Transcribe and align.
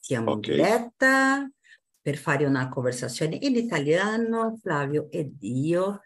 Siamo 0.00 0.32
okay. 0.32 0.50
in 0.50 0.56
diretta 0.56 1.50
per 2.00 2.16
fare 2.16 2.44
una 2.44 2.68
conversazione 2.68 3.38
in 3.40 3.54
italiano, 3.54 4.58
Flavio 4.60 5.08
ed 5.10 5.36
io. 5.40 6.00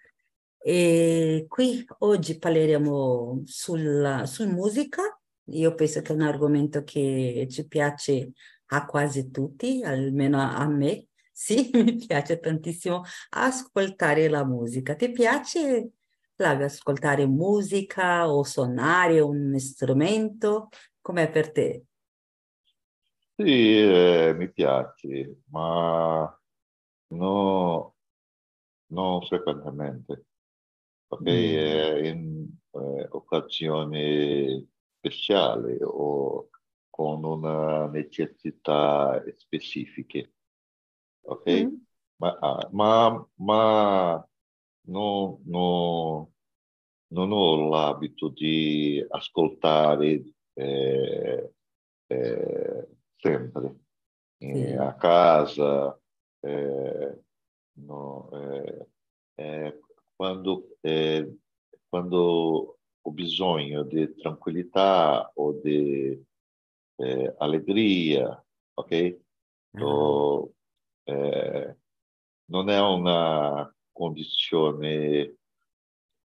E 0.59 1.47
qui 1.49 1.85
oggi 2.01 2.39
parleremo 2.39 3.43
sulla, 3.47 4.27
su 4.27 4.47
musica. 4.47 5.03
Io 5.51 5.75
penso 5.75 6.03
che 6.03 6.13
è 6.13 6.15
un 6.15 6.23
argomento 6.23 6.83
che 6.83 7.47
ci 7.51 7.67
piace 7.67 8.33
a 8.67 8.85
quasi 8.85 9.31
tutti, 9.31 9.83
almeno 9.83 10.41
a 10.41 10.67
me. 10.67 11.07
Sì, 11.33 11.71
mi 11.73 11.97
piace 11.97 12.39
tantissimo 12.39 13.03
ascoltare 13.31 14.29
la 14.29 14.45
musica. 14.45 14.95
Ti 14.95 15.11
piace, 15.13 15.93
Flavio, 16.35 16.67
ascoltare 16.67 17.27
musica 17.27 18.31
o 18.31 18.43
suonare 18.43 19.21
un 19.21 19.59
strumento? 19.59 20.69
Com'è 21.07 21.31
per 21.31 21.53
te? 21.53 21.87
Sì, 23.37 23.79
eh, 23.79 24.35
mi 24.37 24.51
piace, 24.51 25.43
ma 25.51 26.37
no, 27.13 27.97
non 28.87 29.23
frequentemente, 29.23 30.27
perché 31.07 32.01
mm. 32.01 32.05
in 32.07 32.49
eh, 32.73 33.07
occasioni 33.11 34.69
speciali 34.99 35.79
o 35.81 36.51
con 36.91 37.23
una 37.23 37.87
necessità 37.87 39.23
specifiche, 39.37 40.33
ok? 41.21 41.49
Mm. 41.49 41.75
Ma, 42.17 42.37
ah, 42.41 42.69
ma, 42.73 43.29
ma 43.35 44.29
no, 44.89 45.41
no, 45.45 46.33
non 47.13 47.31
ho 47.31 47.69
l'abito 47.69 48.29
di 48.29 49.07
ascoltare 49.09 50.35
eh, 50.57 51.53
eh, 52.07 52.89
sempre, 53.17 53.75
sì. 54.39 54.73
a 54.73 54.95
casa, 54.95 56.01
eh, 56.41 57.21
no, 57.81 58.31
eh, 58.33 58.89
eh, 59.35 59.81
quando, 60.15 60.79
quando 61.89 62.79
ho 63.01 63.11
bisogno 63.11 63.83
di 63.83 64.15
tranquillità 64.17 65.31
o 65.35 65.53
di 65.53 66.25
eh, 66.97 67.35
allegria, 67.39 68.45
ok? 68.75 69.19
So, 69.73 70.55
eh, 71.05 71.77
non 72.47 72.71
è 72.71 72.81
una 72.81 73.75
condizione, 73.93 75.37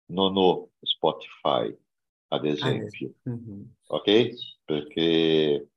non 0.06 0.36
ho 0.36 0.70
Spotify, 0.80 1.76
ad 2.32 2.46
esempio, 2.46 3.14
mm-hmm. 3.28 3.62
ok? 3.88 4.28
Perché 4.64 5.68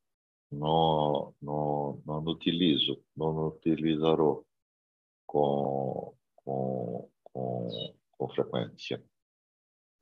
no, 0.50 1.36
no, 1.40 2.02
non 2.06 2.28
utilizzo, 2.28 3.04
non 3.14 3.36
utilizzerò 3.38 4.42
con, 5.26 6.14
con, 6.34 7.10
con, 7.22 7.68
con 8.10 8.30
frequenza. 8.30 9.02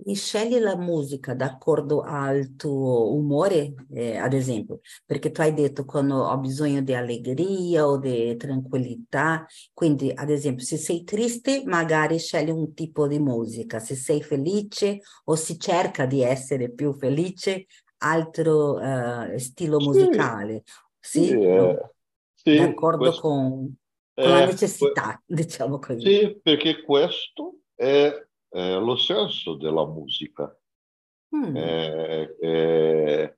E 0.05 0.15
scegli 0.15 0.57
la 0.57 0.75
musica 0.75 1.33
d'accordo 1.33 2.01
al 2.01 2.55
tuo 2.55 3.13
umore, 3.13 3.73
eh, 3.91 4.17
ad 4.17 4.33
esempio, 4.33 4.79
perché 5.05 5.31
tu 5.31 5.41
hai 5.41 5.53
detto 5.53 5.85
quando 5.85 6.23
ho 6.23 6.37
bisogno 6.39 6.81
di 6.81 6.93
allegria 6.93 7.87
o 7.87 7.97
di 7.97 8.35
tranquillità, 8.35 9.45
quindi 9.71 10.11
ad 10.13 10.29
esempio 10.29 10.65
se 10.65 10.77
sei 10.77 11.03
triste 11.03 11.63
magari 11.65 12.19
scegli 12.19 12.49
un 12.49 12.73
tipo 12.73 13.07
di 13.07 13.19
musica, 13.19 13.79
se 13.79 13.95
sei 13.95 14.21
felice 14.21 14.99
o 15.25 15.35
si 15.35 15.57
cerca 15.57 16.05
di 16.05 16.21
essere 16.21 16.71
più 16.71 16.93
felice 16.93 17.67
altro 17.99 18.73
uh, 18.73 19.37
stile 19.37 19.77
musicale, 19.77 20.63
sì? 20.99 21.27
sì, 21.27 21.31
eh, 21.31 21.91
sì 22.33 22.57
D'accordo 22.57 23.03
questo, 23.05 23.21
con, 23.21 23.75
con 24.13 24.31
la 24.31 24.45
necessità, 24.45 25.21
que- 25.25 25.35
diciamo 25.43 25.79
così. 25.79 26.01
Sì, 26.01 26.39
perché 26.41 26.81
questo 26.81 27.59
è, 27.73 28.11
è 28.53 28.77
lo 28.77 28.95
senso 28.95 29.55
della 29.55 29.85
musica. 29.87 30.55
Mm. 31.35 31.55
È, 31.55 32.35
è, 32.37 33.37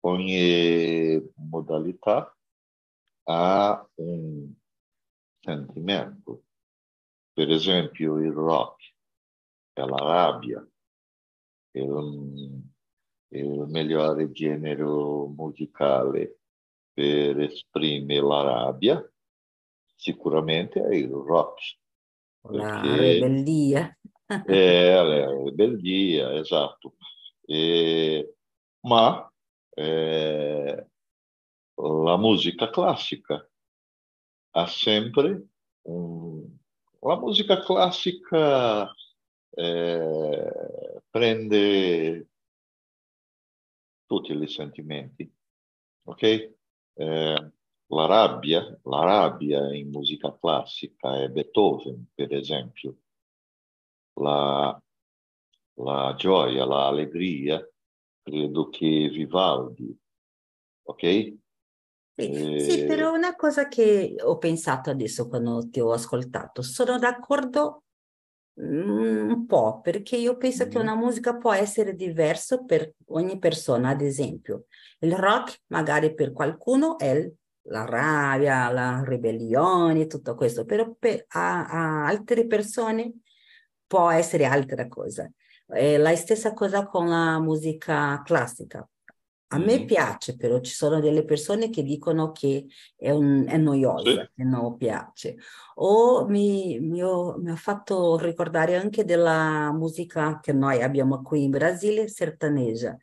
ogni 0.00 1.32
modalità 1.36 2.36
ha 3.28 3.88
un 3.94 4.52
sentimento. 5.38 6.42
Per 7.32 7.50
esempio 7.50 8.18
il 8.18 8.32
rock 8.32 8.94
è 9.72 9.84
la 9.84 9.96
rabbia, 9.96 10.68
il, 11.74 12.62
il 13.28 13.64
migliore 13.68 14.30
genere 14.32 14.82
musicale 14.82 16.40
per 16.92 17.40
esprimere 17.40 18.26
la 18.26 18.42
rabbia 18.42 19.12
sicuramente 19.94 20.82
è 20.82 20.94
il 20.94 21.10
rock. 21.10 21.78
La 22.50 22.80
ribellia. 22.80 23.96
è 24.26 24.94
la 24.94 25.30
ribellia, 25.44 26.34
esatto. 26.34 26.96
E, 27.44 28.34
ma 28.80 29.32
eh, 29.70 30.86
la 31.74 32.16
musica 32.16 32.70
classica 32.70 33.48
ha 34.54 34.66
sempre 34.66 35.46
un, 35.82 36.46
la 37.00 37.18
musica 37.18 37.60
classica 37.60 38.92
eh, 39.50 41.02
prende 41.10 42.28
tutti 44.06 44.32
i 44.32 44.48
sentimenti, 44.48 45.30
ok? 46.04 46.22
Eh, 46.94 47.52
la 47.92 48.06
rabbia, 48.06 48.78
la 48.84 49.04
rabbia 49.04 49.74
in 49.74 49.90
musica 49.90 50.36
classica 50.38 51.20
è 51.20 51.28
Beethoven, 51.28 52.06
per 52.14 52.32
esempio. 52.34 52.96
La, 54.14 54.82
la 55.74 56.14
gioia, 56.16 56.64
l'allegria, 56.64 57.66
credo 58.22 58.68
che 58.68 59.08
Vivaldi, 59.08 59.98
ok? 60.84 61.00
Sì, 62.14 62.30
eh, 62.30 62.58
sì, 62.58 62.84
però 62.84 63.12
una 63.12 63.34
cosa 63.36 63.68
che 63.68 64.14
ho 64.22 64.36
pensato 64.36 64.90
adesso 64.90 65.28
quando 65.28 65.68
ti 65.70 65.80
ho 65.80 65.92
ascoltato, 65.92 66.62
sono 66.62 66.98
d'accordo 66.98 67.82
Mm, 68.60 69.30
un 69.30 69.46
po', 69.46 69.80
perché 69.80 70.16
io 70.16 70.36
penso 70.36 70.68
che 70.68 70.78
una 70.78 70.94
musica 70.94 71.36
può 71.38 71.54
essere 71.54 71.94
diversa 71.94 72.62
per 72.62 72.92
ogni 73.06 73.38
persona, 73.38 73.88
ad 73.88 74.02
esempio. 74.02 74.66
Il 74.98 75.14
rock 75.16 75.62
magari 75.68 76.12
per 76.14 76.32
qualcuno 76.32 76.98
è 76.98 77.30
la 77.62 77.84
rabbia, 77.84 78.70
la 78.70 79.02
ribellione, 79.04 80.06
tutto 80.06 80.34
questo, 80.34 80.64
però 80.64 80.94
per, 80.98 81.24
a, 81.28 81.66
a 81.66 82.06
altre 82.06 82.46
persone 82.46 83.20
può 83.86 84.10
essere 84.10 84.44
altra 84.44 84.88
cosa. 84.88 85.30
È 85.66 85.96
la 85.96 86.14
stessa 86.16 86.52
cosa 86.52 86.86
con 86.86 87.08
la 87.08 87.38
musica 87.38 88.20
classica. 88.24 88.86
A 89.52 89.58
me 89.58 89.76
mm-hmm. 89.76 89.86
piace, 89.86 90.36
però 90.36 90.60
ci 90.60 90.72
sono 90.72 90.98
delle 90.98 91.24
persone 91.24 91.68
che 91.68 91.82
dicono 91.82 92.32
che 92.32 92.66
è, 92.96 93.10
un, 93.10 93.44
è 93.46 93.58
noiosa, 93.58 94.22
sì. 94.22 94.30
che 94.34 94.44
non 94.44 94.78
piace. 94.78 95.36
O 95.74 96.26
mi, 96.26 96.80
mi, 96.80 97.02
ho, 97.02 97.36
mi, 97.36 97.50
ha 97.50 97.56
fatto 97.56 98.16
ricordare 98.16 98.76
anche 98.76 99.04
della 99.04 99.70
musica 99.72 100.40
che 100.40 100.54
noi 100.54 100.82
abbiamo 100.82 101.20
qui 101.20 101.42
in 101.44 101.50
Brasile, 101.50 102.08
sertaneja. 102.08 102.96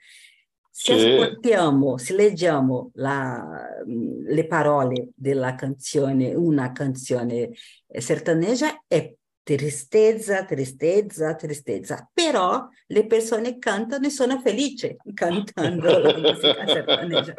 Se 0.81 0.93
ascoltiamo, 0.93 1.97
se 1.97 2.15
leggiamo 2.15 2.91
la, 2.93 3.67
le 3.85 4.47
parole 4.47 5.09
della 5.13 5.53
canzone, 5.53 6.33
una 6.33 6.71
canzone 6.71 7.49
sertaneja, 7.85 8.85
è 8.87 9.13
tristezza, 9.43 10.45
tristezza, 10.45 11.35
tristezza, 11.35 12.09
però 12.13 12.65
le 12.87 13.05
persone 13.07 13.57
cantano 13.57 14.05
e 14.07 14.09
sono 14.09 14.39
felici 14.39 14.95
cantando 15.13 15.97
la 15.97 16.17
musica 16.17 16.65
sertaneja. 16.65 17.33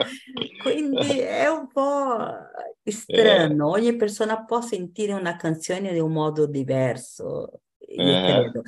Quindi 0.62 1.20
è 1.20 1.48
un 1.48 1.66
po' 1.66 2.18
strano, 2.84 3.74
eh. 3.74 3.80
ogni 3.80 3.96
persona 3.96 4.44
può 4.44 4.60
sentire 4.60 5.14
una 5.14 5.36
canzone 5.36 5.92
in 5.96 6.02
un 6.02 6.12
modo 6.12 6.44
diverso, 6.44 7.62
io 7.88 8.02
eh. 8.02 8.22
credo. 8.22 8.62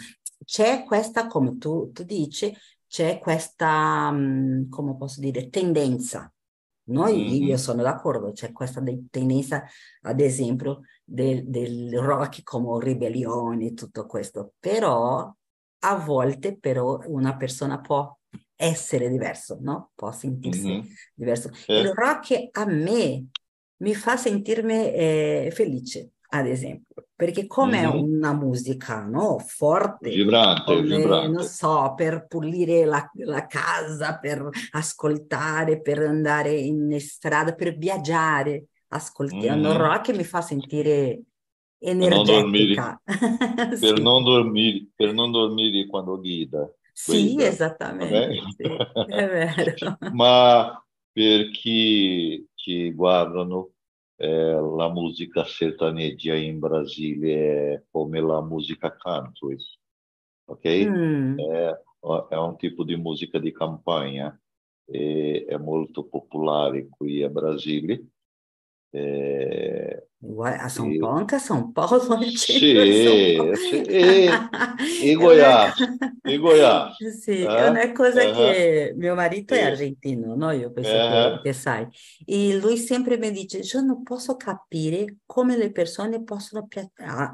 C'è 0.46 0.84
questa, 0.84 1.26
come 1.26 1.58
tu, 1.58 1.92
tu 1.92 2.04
dici, 2.04 2.56
c'è 2.92 3.18
questa, 3.18 4.10
mm, 4.10 4.68
come 4.68 4.94
posso 4.98 5.20
dire, 5.20 5.48
tendenza 5.48 6.30
noi, 6.84 7.16
mm-hmm. 7.16 7.48
io 7.48 7.56
sono 7.56 7.82
d'accordo, 7.82 8.32
c'è 8.32 8.52
questa 8.52 8.82
tendenza, 9.10 9.64
ad 10.02 10.20
esempio, 10.20 10.82
del, 11.02 11.48
del 11.48 11.96
rock 11.98 12.42
come 12.42 12.84
ribellione 12.84 13.68
e 13.68 13.72
tutto 13.72 14.04
questo, 14.04 14.52
però 14.58 15.34
a 15.84 15.96
volte 15.96 16.58
però 16.58 17.00
una 17.06 17.34
persona 17.36 17.80
può 17.80 18.14
essere 18.54 19.08
diverso, 19.08 19.56
no? 19.60 19.92
Può 19.94 20.12
sentirsi 20.12 20.68
mm-hmm. 20.68 20.86
diverso. 21.14 21.50
Eh. 21.66 21.80
Il 21.80 21.92
rock 21.94 22.48
a 22.52 22.66
me 22.66 23.26
mi 23.76 23.94
fa 23.94 24.18
sentirmi 24.18 24.92
eh, 24.92 25.50
felice, 25.50 26.10
ad 26.34 26.46
esempio, 26.46 27.08
perché 27.14 27.46
come 27.46 27.87
mm-hmm. 27.87 27.99
una 27.99 28.32
musica 28.32 29.05
no? 29.05 29.38
forte, 29.38 30.08
vibrante, 30.08 30.62
come, 30.64 30.96
vibrante. 30.96 31.29
non 31.29 31.44
so, 31.44 31.93
per 31.94 32.26
pulire 32.26 32.87
la, 32.87 33.08
la, 33.25 33.46
casa, 33.46 34.19
per 34.19 34.49
ascoltare, 34.70 35.82
per 35.82 35.99
andare 35.99 36.52
in 36.52 36.99
strada, 37.00 37.55
per 37.55 37.76
viaggiare, 37.76 38.67
ascoltando 38.88 39.69
mm-hmm. 39.69 39.79
rock 39.79 40.17
mi 40.17 40.25
fa 40.25 40.40
sentire 40.40 41.23
energetica. 41.79 43.00
Per 43.05 43.20
non 43.20 43.25
dormire, 43.25 43.76
sì. 43.76 43.87
per 43.87 44.00
non 44.00 44.23
dormire, 44.25 44.87
per 44.96 45.12
non 45.12 45.31
dormire 45.31 45.87
quando 45.87 46.19
guida. 46.19 46.73
Sì, 46.94 47.34
guida. 47.34 47.49
esattamente, 47.49 48.40
sì, 48.56 48.62
è 48.62 49.29
vero. 49.29 49.99
Ma 50.12 50.82
per 51.12 51.50
chi 51.50 52.46
ci 52.55 52.90
guardano, 52.93 53.71
eh, 54.16 54.60
la 54.76 54.90
musica 54.90 55.44
sertaneja 55.44 56.34
in 56.34 56.58
Brasile 56.58 57.74
è 57.74 57.82
come 57.90 58.20
la 58.20 58.40
musica 58.42 58.96
country, 58.96 59.56
ok? 60.44 60.64
Mm. 60.64 61.38
È, 61.38 61.80
è, 62.28 62.36
un 62.36 62.56
tipo 62.56 62.84
di 62.84 62.96
musica 62.96 63.38
di 63.38 63.52
campagna 63.52 64.38
e 64.84 65.44
è 65.48 65.56
molto 65.56 66.06
popolare 66.06 66.88
qui 66.88 67.22
a 67.22 67.30
Brasile 68.92 70.06
eh, 70.52 70.60
a 70.60 70.68
São 70.68 70.98
Paulo, 70.98 71.16
anche 71.18 71.34
a 71.34 71.38
São 71.38 71.72
Paulo 71.72 72.00
sì, 72.36 72.36
sì, 72.36 72.76
e, 73.88 74.28
e 75.02 75.14
Goiás, 75.14 75.74
e 76.22 76.38
Goiás. 76.38 76.96
Sì, 77.20 77.42
eh? 77.42 77.46
è 77.46 77.68
una 77.68 77.92
cosa 77.92 78.22
uh-huh. 78.24 78.34
che 78.34 78.92
mio 78.96 79.14
marito 79.14 79.54
è 79.54 79.62
argentino, 79.62 80.34
no? 80.34 80.50
Io 80.52 80.70
penso 80.70 80.92
uh-huh. 80.92 81.36
che, 81.36 81.40
che, 81.42 81.52
sai. 81.52 81.88
E 82.24 82.56
lui 82.58 82.76
sempre 82.76 83.16
mi 83.16 83.30
dice, 83.30 83.58
io 83.58 83.80
non 83.80 84.02
posso 84.02 84.36
capire 84.36 85.16
come 85.24 85.56
le 85.56 85.72
persone 85.72 86.22
possono, 86.22 86.68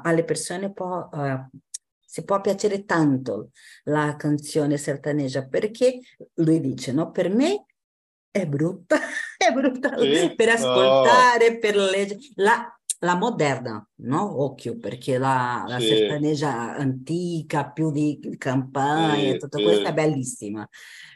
alle 0.03 0.23
persone 0.23 0.71
può, 0.71 1.09
uh, 1.11 1.47
si 1.99 2.23
può 2.23 2.39
piacere 2.41 2.85
tanto 2.85 3.51
la 3.83 4.15
canzone 4.17 4.77
sertaneja, 4.77 5.45
perché 5.45 5.99
lui 6.35 6.59
dice, 6.59 6.93
no? 6.93 7.11
Per 7.11 7.29
me 7.29 7.65
è 8.31 8.45
brutta, 8.45 8.97
è 9.49 9.53
brutta 9.53 9.97
sì, 9.97 10.33
per 10.35 10.49
ascoltare, 10.49 11.51
no. 11.51 11.59
per 11.59 11.75
leggere. 11.75 12.19
La, 12.35 12.79
la, 12.99 13.15
moderna, 13.15 13.87
no? 14.01 14.43
Occhio, 14.43 14.77
perché 14.77 15.17
la, 15.17 15.65
la 15.67 15.79
sì. 15.79 16.05
antica, 16.43 17.71
più 17.71 17.91
di 17.91 18.35
campagna, 18.37 19.31
sì, 19.31 19.37
tutto 19.37 19.61
questo 19.61 19.87
è 19.87 19.93
bellissima. 19.93 20.67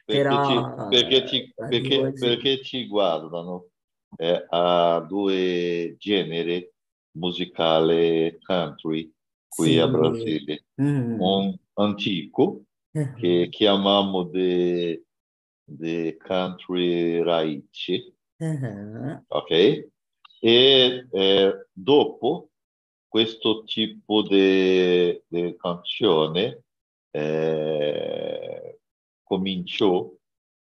Perché 0.05 0.21
Però, 0.21 0.89
ci, 0.89 0.89
perché, 0.89 1.27
ci, 1.27 1.53
perché, 1.55 2.13
perché 2.13 2.61
ci 2.63 2.87
guardano 2.87 3.67
eh, 4.17 4.45
a 4.49 5.05
due 5.07 5.95
generi 5.97 6.69
musicali 7.17 8.37
country 8.41 9.11
qui 9.47 9.79
a 9.79 9.87
Brasile. 9.87 10.65
Mm. 10.81 11.21
Un 11.21 11.55
antico, 11.75 12.63
uh-huh. 12.91 13.13
che 13.13 13.47
chiamiamo 13.49 14.23
di 14.23 15.01
di 15.65 16.15
country 16.17 17.21
raici, 17.21 18.13
uh-huh. 18.51 19.23
ok? 19.27 19.51
E 20.39 21.07
eh, 21.09 21.67
dopo 21.71 22.49
questo 23.07 23.63
tipo 23.63 24.21
di, 24.23 25.21
canzone 25.57 26.63
eh, 27.11 28.79
cominciò 29.23 30.11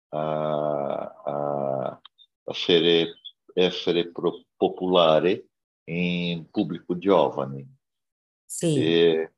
a, 0.10 1.22
a, 1.24 2.02
essere, 2.46 3.20
essere 3.54 4.12
popolare 4.56 5.48
in 5.90 6.50
pubblico 6.50 6.98
giovane. 6.98 7.76
Sì. 8.46 8.82
E, 8.82 9.34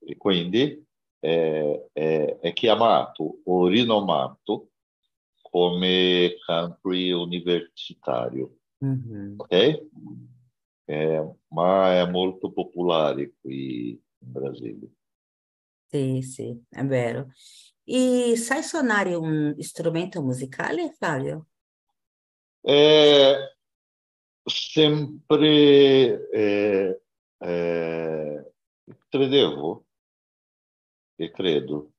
e 0.00 0.16
quindi 0.16 0.84
è, 1.18 1.88
è, 1.92 2.38
è 2.40 2.52
chiamato 2.52 3.40
o 3.44 3.66
rinomato 3.66 4.72
come 5.54 6.34
country 6.44 7.12
universitario. 7.12 8.58
Mm-hmm. 8.84 9.34
Ok? 9.36 9.86
Eh, 10.86 11.34
ma 11.50 11.92
è 11.92 12.10
molto 12.10 12.50
popolare 12.50 13.34
qui 13.40 13.90
in 13.90 14.32
Brasile. 14.32 14.88
Sì, 15.86 16.22
sì, 16.22 16.60
è 16.68 16.84
vero. 16.84 17.28
E 17.84 18.34
sai 18.36 18.64
suonare 18.64 19.14
un 19.14 19.54
strumento 19.58 20.20
musicale, 20.22 20.90
Flavio? 20.90 21.46
Eh, 22.60 23.56
sempre 24.42 26.28
eh, 26.30 27.02
eh, 27.38 28.52
credevo 29.08 29.86
e 31.14 31.30
credo 31.30 31.92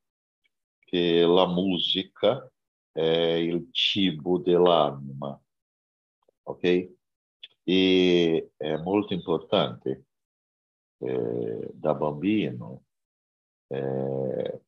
che 0.79 1.21
la 1.21 1.47
musica 1.47 2.49
é, 2.95 3.39
il 3.39 3.67
cibo 3.71 4.39
dell'anima, 4.39 5.39
ok? 6.45 6.95
E 7.67 8.49
é 8.59 8.77
muito 8.77 9.13
importante 9.13 10.05
eh, 11.01 11.71
da 11.73 11.93
bambino, 11.93 12.83
eh, 13.69 14.61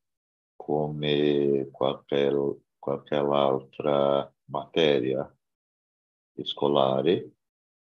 come 0.57 1.69
qualche, 1.71 2.31
qualche 2.79 3.15
altra 3.15 4.33
materia 4.45 5.31
scolare, 6.43 7.31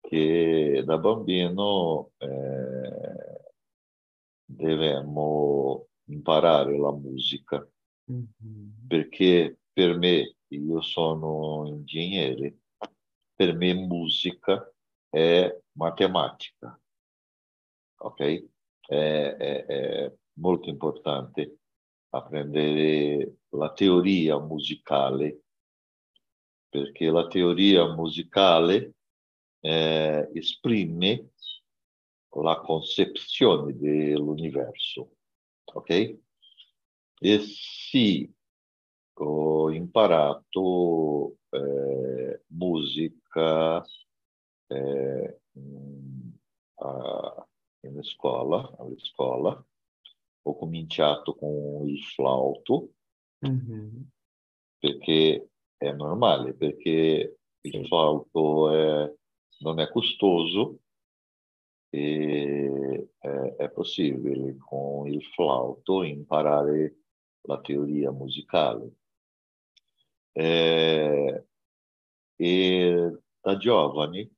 che 0.00 0.82
da 0.84 0.98
bambino 0.98 2.12
eh, 2.18 3.52
dobbiamo 4.44 5.88
imparare 6.04 6.78
la 6.78 6.92
musica, 6.92 7.66
perché 8.86 9.57
per 9.78 9.96
me, 9.96 10.34
io 10.48 10.80
sono 10.80 11.64
ingegnere, 11.68 12.62
per 13.32 13.54
me 13.54 13.74
musica 13.74 14.68
è 15.08 15.56
matematica, 15.76 16.76
ok? 17.98 18.48
È, 18.80 19.36
è, 19.36 19.64
è 19.66 20.14
molto 20.40 20.68
importante 20.68 21.58
apprendere 22.08 23.36
la 23.50 23.72
teoria 23.72 24.40
musicale, 24.40 25.42
perché 26.68 27.08
la 27.08 27.28
teoria 27.28 27.86
musicale 27.94 28.94
eh, 29.60 30.28
esprime 30.34 31.34
la 32.30 32.58
concezione 32.58 33.76
dell'universo, 33.76 35.18
ok? 35.72 36.18
E 37.20 37.38
se 37.38 38.32
ho 39.24 39.70
imparato 39.70 41.36
eh, 41.50 42.42
musica 42.48 43.84
eh, 44.66 45.40
a, 46.74 47.48
in 47.80 48.02
scuola, 48.02 48.74
alla 48.78 48.98
scuola. 48.98 49.66
Ho 50.42 50.56
cominciato 50.56 51.34
con 51.34 51.88
il 51.88 52.02
flauto, 52.02 52.90
mm-hmm. 53.46 54.00
perché 54.78 55.50
è 55.76 55.92
normale, 55.92 56.54
perché 56.54 57.38
il 57.60 57.86
flauto 57.86 58.70
è, 58.70 59.14
non 59.60 59.80
è 59.80 59.90
costoso 59.90 60.78
e 61.90 63.08
è, 63.18 63.28
è 63.56 63.70
possibile 63.70 64.56
con 64.56 65.08
il 65.08 65.22
flauto 65.24 66.02
imparare 66.02 66.96
la 67.42 67.60
teoria 67.60 68.10
musicale. 68.10 68.92
É, 70.40 71.42
e 72.38 73.10
da 73.42 73.56
giovane, 73.56 74.30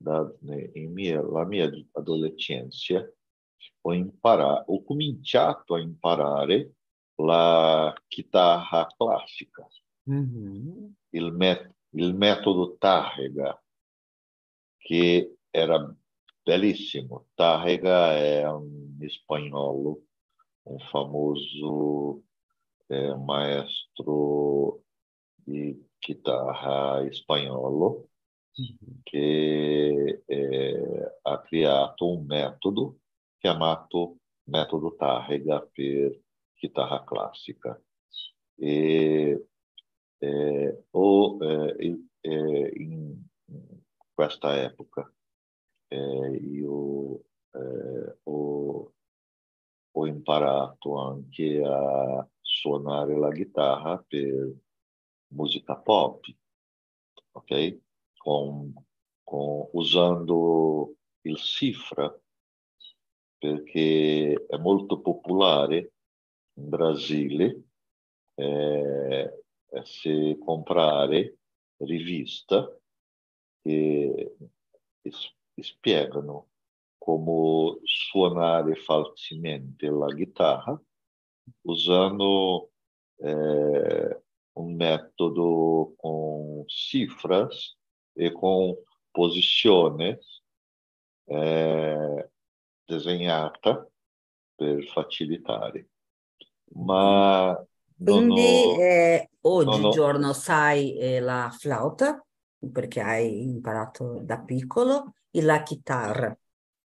da, 0.00 0.32
in 0.76 0.92
mia, 0.92 1.20
la 1.20 1.44
mia 1.44 1.68
adolescenza, 1.96 3.04
ho, 3.80 3.92
imparato, 3.92 4.70
ho 4.70 4.84
cominciato 4.84 5.74
a 5.74 5.80
imparare 5.80 6.74
la 7.16 7.92
chitarra 8.06 8.86
classica, 8.96 9.66
mm-hmm. 10.08 10.86
il, 11.10 11.32
met, 11.32 11.74
il 11.90 12.14
metodo 12.14 12.76
Tarrega, 12.76 13.60
che 14.76 15.38
era 15.50 15.92
bellissimo. 16.40 17.26
Tarrega 17.34 18.16
è 18.16 18.48
un 18.48 18.96
spagnolo, 19.08 20.02
un 20.68 20.78
famoso 20.78 22.22
eh, 22.86 23.16
maestro 23.16 24.82
de 25.46 25.80
guitarra 26.04 27.06
espanhola 27.06 27.90
uhum. 28.58 29.00
que 29.06 30.22
é, 30.28 31.16
ha 31.24 31.38
criado 31.38 32.02
um 32.02 32.22
método 32.22 32.98
chamado 33.44 34.16
método 34.46 34.90
Tárrega 34.92 35.60
per 35.74 36.20
guitarra 36.60 37.00
clássica. 37.00 37.80
É, 38.60 39.38
é, 40.22 40.78
e 41.78 42.04
é, 42.24 42.82
em, 42.82 43.22
esta 44.18 44.54
época 44.54 45.10
é, 45.90 45.96
e 46.40 46.64
o, 46.66 47.22
o 48.24 48.46
também 50.06 50.08
imparato 50.08 50.98
anche 50.98 51.62
a 51.64 52.26
suonare 52.42 53.14
la 53.18 53.34
chitarra 53.34 54.04
per 54.08 54.54
musica 55.28 55.76
pop, 55.76 56.24
ok? 57.32 57.80
Com, 58.16 58.72
com, 59.24 59.68
usando 59.72 60.94
il 61.22 61.36
cifra, 61.38 62.14
perché 63.38 64.46
è 64.46 64.56
molto 64.56 65.00
popolare 65.00 65.92
in 66.54 66.68
Brasile 66.68 67.62
eh, 68.34 69.44
se 69.82 70.38
comprare 70.38 71.38
riviste 71.78 72.80
che, 73.62 74.36
spiegano 75.58 76.48
come 76.98 77.78
suonare 77.84 78.74
facilmente 78.74 79.88
la 79.88 80.12
chitarra 80.14 80.78
usando 81.62 82.72
eh, 83.16 84.22
un 84.56 84.74
metodo 84.74 85.94
con 85.96 86.64
cifras 86.66 87.76
e 88.12 88.32
con 88.32 88.74
posizioni 89.10 90.16
eh, 91.26 92.30
disegnata 92.84 93.88
per 94.54 94.84
facilitare. 94.84 95.88
Ma 96.74 97.64
quindi 98.02 98.40
ho, 98.40 98.80
eh, 98.80 99.30
oggigiorno 99.42 100.28
ho... 100.28 100.32
sai 100.32 100.96
eh, 100.96 101.20
la 101.20 101.50
flauta, 101.56 102.24
perché 102.72 103.00
hai 103.00 103.42
imparato 103.42 104.20
da 104.22 104.38
piccolo, 104.40 105.14
e 105.30 105.42
la 105.42 105.62
chitarra, 105.62 106.36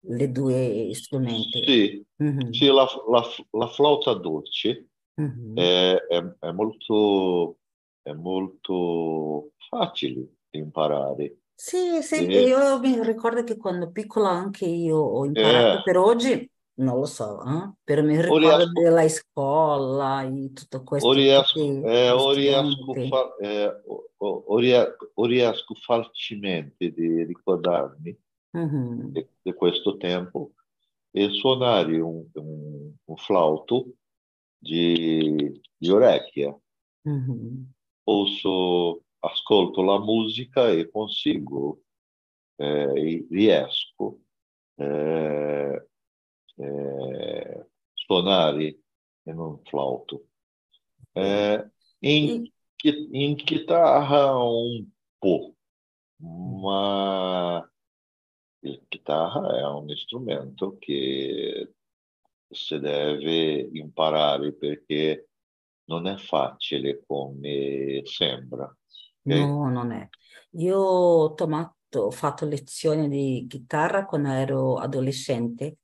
le 0.06 0.30
due 0.30 0.90
strumenti. 0.94 1.62
Sì, 1.64 2.06
mm-hmm. 2.22 2.50
sì 2.50 2.66
la, 2.66 2.86
la, 3.08 3.24
la, 3.50 3.66
flauta 3.68 4.14
dolce 4.14 4.88
mm-hmm. 5.20 5.56
è, 5.56 5.94
è, 5.94 6.36
è, 6.38 6.50
molto, 6.52 7.58
è 8.02 8.12
molto 8.12 9.52
facile 9.68 10.26
imparare. 10.50 11.36
Sì, 11.54 12.00
sì, 12.02 12.26
e... 12.26 12.42
io 12.42 12.78
mi 12.80 13.02
ricordo 13.02 13.44
che 13.44 13.56
quando 13.56 13.90
piccola 13.90 14.30
anche 14.30 14.64
io 14.64 14.96
ho 14.96 15.24
imparato 15.26 15.78
eh. 15.78 15.82
per 15.82 15.96
oggi 15.98 16.50
non 16.80 16.98
lo 16.98 17.04
so, 17.04 17.42
eh? 17.44 17.72
per 17.84 18.02
mi 18.02 18.20
ricordo 18.20 18.56
riesco, 18.56 18.80
della 18.80 19.08
scuola 19.08 20.22
e 20.22 20.52
tutto 20.52 20.82
questo. 20.82 21.08
O 21.08 21.12
riesco, 21.12 21.60
eh, 21.60 22.10
o 22.10 22.32
riesco, 22.32 22.94
fa, 23.08 23.36
eh, 23.40 23.66
o, 23.86 24.10
o, 24.16 24.44
o 25.14 25.26
riesco 25.26 25.74
facilmente 25.74 26.90
di 26.90 27.24
ricordarmi 27.24 28.18
mm-hmm. 28.56 29.08
di, 29.08 29.26
di, 29.42 29.52
questo 29.52 29.96
tempo 29.96 30.52
e 31.10 31.28
suonare 31.30 32.00
un, 32.00 32.24
un, 32.32 32.92
un 33.04 33.16
flauto 33.16 33.86
di, 34.56 35.60
di 35.76 35.90
orecchia. 35.90 36.56
Mm-hmm. 37.08 37.62
Posso, 38.02 39.04
ascolto 39.20 39.82
la 39.82 39.98
musica 39.98 40.70
e 40.70 40.90
consigo, 40.90 41.82
eh, 42.56 43.26
riesco 43.30 44.20
eh, 44.76 45.88
eh, 46.56 47.66
suonare 47.94 48.80
in 49.24 49.38
un 49.38 49.62
flauto. 49.64 50.26
Eh, 51.12 51.70
in, 52.00 52.50
in 53.12 53.36
chitarra 53.36 54.36
un 54.36 54.86
po', 55.18 55.54
ma 56.16 57.70
il 58.60 58.84
chitarra 58.88 59.58
è 59.58 59.66
un 59.66 59.88
strumento 59.96 60.76
che 60.78 61.74
si 62.48 62.78
deve 62.78 63.68
imparare 63.72 64.52
perché 64.52 65.29
non 65.90 66.06
è 66.06 66.16
facile 66.16 67.02
come 67.04 68.00
sembra. 68.04 68.64
Okay? 69.22 69.40
No, 69.40 69.68
non 69.68 69.90
è. 69.90 70.08
Io 70.52 70.78
ho, 70.78 71.34
tomato, 71.34 72.00
ho 72.02 72.10
fatto 72.12 72.46
lezioni 72.46 73.08
di 73.08 73.44
chitarra 73.48 74.06
quando 74.06 74.30
ero 74.30 74.76
adolescente 74.76 75.78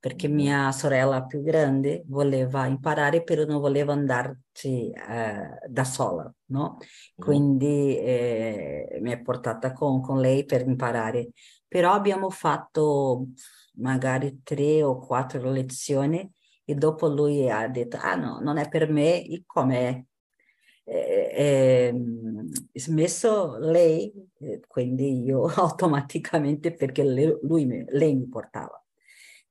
perché 0.00 0.28
mia 0.28 0.72
sorella 0.72 1.24
più 1.26 1.42
grande 1.42 2.04
voleva 2.06 2.64
imparare, 2.64 3.22
però 3.22 3.44
non 3.44 3.60
voleva 3.60 3.92
andarci 3.92 4.90
eh, 4.90 5.58
da 5.68 5.84
sola, 5.84 6.32
no? 6.46 6.78
Quindi 7.14 7.98
eh, 7.98 8.98
mi 9.02 9.12
ha 9.12 9.20
portata 9.20 9.74
con, 9.74 10.00
con 10.00 10.18
lei 10.18 10.46
per 10.46 10.62
imparare. 10.62 11.32
Però 11.68 11.92
abbiamo 11.92 12.30
fatto 12.30 13.26
magari 13.74 14.40
tre 14.42 14.82
o 14.82 14.96
quattro 14.98 15.50
lezioni 15.50 16.32
e 16.70 16.74
dopo 16.74 17.08
lui 17.08 17.50
ha 17.50 17.66
detto, 17.68 17.96
ah 18.00 18.14
no, 18.14 18.38
non 18.40 18.56
è 18.56 18.68
per 18.68 18.88
me, 18.90 19.24
e 19.24 19.42
come 19.46 20.06
eh, 20.84 21.92
eh, 21.92 21.94
smesso 22.74 23.58
lei, 23.58 24.12
quindi 24.66 25.22
io 25.24 25.44
automaticamente 25.56 26.72
perché 26.72 27.02
le, 27.02 27.38
lui, 27.42 27.84
lei 27.88 28.14
mi 28.14 28.28
portava. 28.28 28.82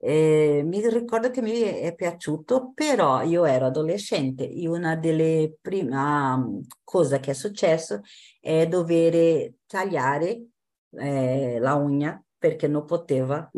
Eh, 0.01 0.61
mi 0.65 0.87
ricordo 0.87 1.29
che 1.29 1.41
mi 1.41 1.59
è 1.59 1.93
piaciuto, 1.93 2.71
però 2.73 3.21
io 3.21 3.43
ero 3.43 3.65
adolescente 3.65 4.49
e 4.49 4.67
una 4.67 4.95
delle 4.95 5.57
prime 5.59 5.93
um, 5.93 6.61
cose 6.85 7.19
che 7.19 7.31
è 7.31 7.33
successo 7.33 8.01
è 8.39 8.65
dover 8.65 9.55
tagliare 9.65 10.45
eh, 10.91 11.59
la 11.59 11.75
unghia 11.75 12.21
perché 12.37 12.69
non 12.69 12.85
poteva 12.85 13.51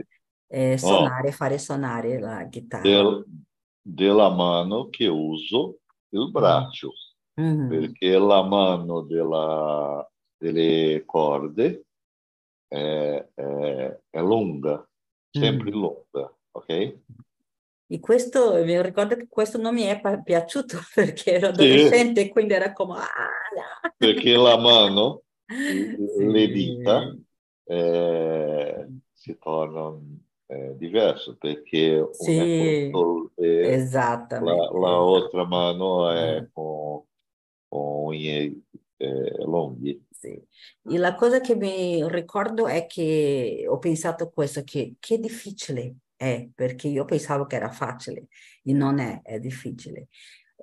eh, 0.47 0.77
suonare, 0.77 1.29
oh, 1.29 1.31
fare 1.31 1.57
suonare 1.57 2.19
la 2.19 2.47
chitarra. 2.49 3.23
Del, 3.81 4.07
della 4.07 4.29
mano 4.29 4.89
che 4.89 5.07
uso 5.07 5.79
il 6.09 6.29
braccio, 6.29 6.93
mm-hmm. 7.39 7.69
perché 7.69 8.17
la 8.17 8.43
mano 8.43 9.01
della, 9.01 10.09
delle 10.37 11.03
corde 11.05 11.85
è, 12.67 13.27
è, 13.33 13.99
è 14.09 14.19
lunga 14.19 14.85
sempre 15.31 15.71
mm. 15.71 15.73
lunga, 15.73 16.37
ok? 16.51 16.97
E 17.87 17.99
questo, 17.99 18.63
mi 18.63 18.81
ricordo 18.81 19.15
che 19.15 19.27
questo 19.27 19.57
non 19.57 19.73
mi 19.73 19.83
è 19.83 19.99
piaciuto 20.23 20.79
perché 20.93 21.33
ero 21.33 21.47
adolescente 21.47 22.21
e 22.21 22.25
sì. 22.25 22.29
quindi 22.29 22.53
era 22.53 22.73
come... 22.73 22.99
Ah, 22.99 23.93
perché 23.97 24.35
la 24.35 24.57
mano, 24.57 25.23
sì. 25.45 25.95
le 26.25 26.47
dita, 26.47 27.15
eh, 27.65 28.87
si 29.11 29.37
tornano 29.37 30.19
diverse 30.75 31.35
perché 31.37 32.07
sì, 32.11 32.89
colpe, 32.91 33.71
esattamente. 33.71 34.61
La, 34.61 34.79
la 34.79 34.97
altra 34.97 35.45
mano 35.45 36.09
è 36.09 36.47
con, 36.51 37.03
con 37.67 38.05
unghie 38.05 38.61
eh, 38.97 39.43
lunghi. 39.45 40.03
Sì. 40.09 40.39
E 40.83 40.97
la 40.97 41.15
cosa 41.15 41.39
che 41.39 41.55
mi 41.55 42.07
ricordo 42.07 42.67
è 42.67 42.85
che 42.85 43.65
ho 43.67 43.79
pensato 43.79 44.29
questo, 44.29 44.63
che, 44.63 44.95
che 44.99 45.17
difficile 45.17 45.95
è, 46.15 46.47
perché 46.53 46.87
io 46.87 47.05
pensavo 47.05 47.45
che 47.45 47.55
era 47.55 47.71
facile 47.71 48.27
e 48.63 48.73
non 48.73 48.99
è, 48.99 49.21
è 49.23 49.39
difficile. 49.39 50.09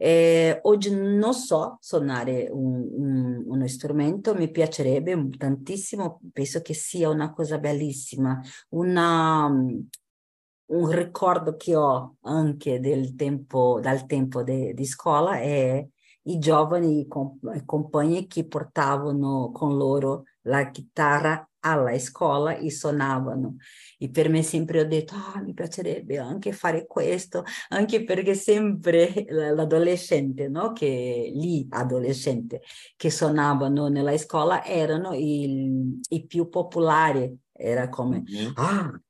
E 0.00 0.60
oggi 0.62 0.94
non 0.94 1.34
so 1.34 1.76
suonare 1.80 2.48
un, 2.52 2.86
un, 2.92 3.42
uno 3.46 3.66
strumento, 3.66 4.32
mi 4.32 4.48
piacerebbe 4.48 5.28
tantissimo, 5.36 6.20
penso 6.32 6.60
che 6.62 6.72
sia 6.72 7.08
una 7.08 7.32
cosa 7.32 7.58
bellissima, 7.58 8.40
una, 8.68 9.46
un 9.46 10.90
ricordo 10.90 11.56
che 11.56 11.74
ho 11.74 12.16
anche 12.20 12.78
del 12.78 13.16
tempo, 13.16 13.80
dal 13.82 14.06
tempo 14.06 14.44
de, 14.44 14.72
di 14.72 14.84
scuola 14.84 15.40
è 15.40 15.84
i 16.22 16.38
giovani 16.38 17.00
i 17.00 17.64
compagni 17.64 18.26
che 18.26 18.46
portavano 18.46 19.50
con 19.50 19.76
loro 19.76 20.24
la 20.42 20.70
chitarra 20.70 21.47
alla 21.60 21.98
scuola 21.98 22.56
e 22.56 22.70
suonavano. 22.70 23.56
E 23.98 24.10
per 24.10 24.28
me 24.28 24.42
sempre 24.42 24.80
ho 24.80 24.84
detto, 24.84 25.14
ah, 25.14 25.40
mi 25.40 25.54
piacerebbe 25.54 26.18
anche 26.18 26.52
fare 26.52 26.86
questo, 26.86 27.44
anche 27.68 28.04
perché 28.04 28.34
sempre 28.34 29.24
l'adolescente, 29.28 30.48
no? 30.48 30.72
che 30.72 31.30
lì 31.34 31.66
adolescente, 31.70 32.62
che 32.96 33.10
suonavano 33.10 33.88
nella 33.88 34.16
scuola 34.16 34.64
erano 34.64 35.12
i, 35.12 35.98
i 36.08 36.26
più 36.26 36.48
popolari. 36.48 37.36
Era 37.52 37.88
come, 37.88 38.22
mm-hmm. 38.22 38.52
ah, 38.54 39.00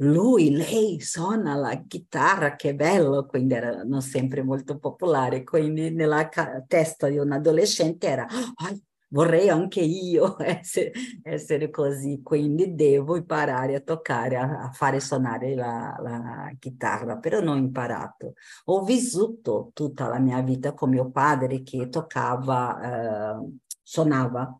lui, 0.00 0.50
lei 0.50 1.00
suona 1.00 1.56
la 1.56 1.82
chitarra, 1.84 2.54
che 2.54 2.74
bello, 2.74 3.26
quindi 3.26 3.54
erano 3.54 4.00
sempre 4.00 4.44
molto 4.44 4.78
popolari, 4.78 5.42
quindi 5.42 5.90
nella 5.90 6.28
testa 6.68 7.08
di 7.08 7.18
un 7.18 7.32
adolescente 7.32 8.06
era, 8.06 8.24
oh, 8.24 8.78
vorrei 9.08 9.48
anche 9.48 9.80
io 9.80 10.38
essere, 10.42 10.92
essere, 11.22 11.70
così, 11.70 12.20
quindi 12.22 12.74
devo 12.74 13.16
imparare 13.16 13.74
a 13.76 13.80
toccare, 13.80 14.36
a, 14.36 14.62
a 14.62 14.70
fare 14.70 15.00
suonare 15.00 15.54
la, 15.54 15.96
la, 16.00 16.52
chitarra, 16.58 17.18
però 17.18 17.40
non 17.40 17.56
ho 17.56 17.58
imparato. 17.58 18.34
Ho 18.66 18.84
vissuto 18.84 19.70
tutta 19.74 20.08
la 20.08 20.18
mia 20.18 20.40
vita 20.42 20.72
con 20.74 20.90
mio 20.90 21.10
padre 21.10 21.62
che 21.62 21.88
toccava, 21.88 23.36
eh, 23.40 23.48
suonava 23.82 24.58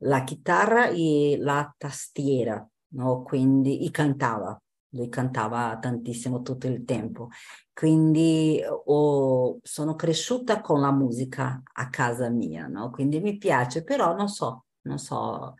la 0.00 0.24
chitarra 0.24 0.88
e 0.88 1.36
la 1.38 1.72
tastiera, 1.76 2.66
no? 2.88 3.22
quindi 3.22 3.88
cantava 3.90 4.60
lui 4.90 5.08
cantava 5.08 5.76
tantissimo 5.80 6.42
tutto 6.42 6.66
il 6.66 6.84
tempo. 6.84 7.28
Quindi 7.72 8.60
oh, 8.86 9.58
sono 9.62 9.94
cresciuta 9.94 10.60
con 10.60 10.80
la 10.80 10.92
musica 10.92 11.62
a 11.74 11.90
casa 11.90 12.28
mia, 12.30 12.66
no? 12.66 12.90
Quindi 12.90 13.20
mi 13.20 13.36
piace, 13.36 13.84
però 13.84 14.14
non 14.14 14.28
so, 14.28 14.66
non 14.82 14.98
so 14.98 15.54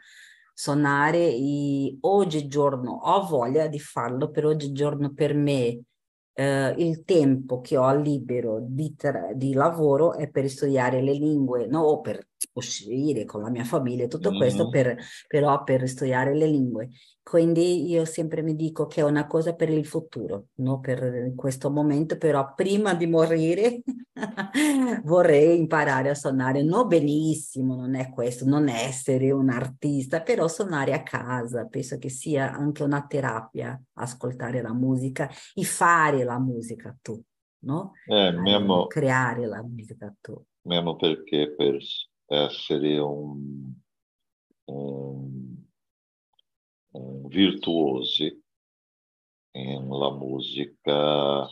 suonare 0.54 1.18
e 1.18 1.98
oggigiorno 2.00 2.92
ho 2.92 3.26
voglia 3.26 3.66
di 3.66 3.78
farlo, 3.78 4.30
però 4.30 4.48
oggigiorno 4.48 5.12
per 5.12 5.34
me 5.34 5.82
eh, 6.32 6.74
il 6.78 7.04
tempo 7.04 7.60
che 7.60 7.76
ho 7.76 7.94
libero 7.94 8.60
di, 8.62 8.94
di, 9.34 9.52
lavoro 9.52 10.14
è 10.14 10.28
per 10.30 10.48
studiare 10.48 11.02
le 11.02 11.12
lingue, 11.12 11.66
no? 11.66 11.80
o 11.82 12.00
per 12.00 12.26
uscire 12.52 13.24
con 13.24 13.42
la 13.42 13.50
mia 13.50 13.64
famiglia, 13.64 14.06
tutto 14.06 14.32
mm. 14.32 14.36
questo 14.36 14.68
per, 14.68 14.96
però 15.26 15.62
per 15.64 15.88
studiare 15.88 16.34
le 16.34 16.46
lingue. 16.46 16.90
Quindi 17.22 17.90
io 17.90 18.04
sempre 18.04 18.40
mi 18.42 18.54
dico 18.54 18.86
che 18.86 19.00
è 19.00 19.04
una 19.04 19.26
cosa 19.26 19.54
per 19.54 19.68
il 19.68 19.84
futuro, 19.84 20.48
non 20.56 20.80
per 20.80 21.32
questo 21.34 21.70
momento, 21.70 22.16
però 22.18 22.54
prima 22.54 22.94
di 22.94 23.08
morire 23.08 23.82
vorrei 25.02 25.58
imparare 25.58 26.10
a 26.10 26.14
suonare, 26.14 26.62
non 26.62 26.86
benissimo, 26.86 27.74
non 27.74 27.96
è 27.96 28.10
questo, 28.10 28.44
non 28.44 28.68
essere 28.68 29.32
un 29.32 29.50
artista, 29.50 30.22
però 30.22 30.46
suonare 30.46 30.92
a 30.92 31.02
casa, 31.02 31.66
penso 31.66 31.98
che 31.98 32.10
sia 32.10 32.52
anche 32.52 32.84
una 32.84 33.04
terapia, 33.08 33.80
ascoltare 33.94 34.62
la 34.62 34.72
musica 34.72 35.28
e 35.52 35.64
fare 35.64 36.22
la 36.22 36.38
musica 36.38 36.96
tu, 37.02 37.20
no? 37.64 37.92
Eh, 38.06 38.30
mesmo, 38.30 38.86
creare 38.86 39.46
la 39.46 39.64
musica 39.64 40.14
tu. 40.20 40.40
Mesmo 40.62 40.94
perché 40.94 41.52
per 41.56 41.78
essere 42.26 42.98
un, 42.98 43.72
un 44.64 45.56
virtuosi 47.28 48.42
nella 49.52 50.12
musica 50.12 51.48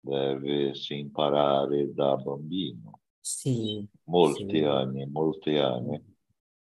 deve 0.00 0.74
si 0.74 0.98
imparare 0.98 1.92
da 1.92 2.16
bambino. 2.16 3.00
Sì, 3.20 3.86
molti 4.04 4.58
sì. 4.58 4.62
anni, 4.62 5.06
molti 5.06 5.56
anni. 5.56 6.12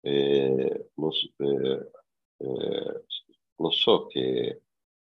E 0.02 0.90
lo, 0.94 1.12
eh, 1.38 1.92
eh, 2.38 3.06
lo, 3.56 3.70
so 3.72 4.08
che 4.08 4.62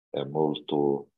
è 0.10 0.24
molto 0.24 1.10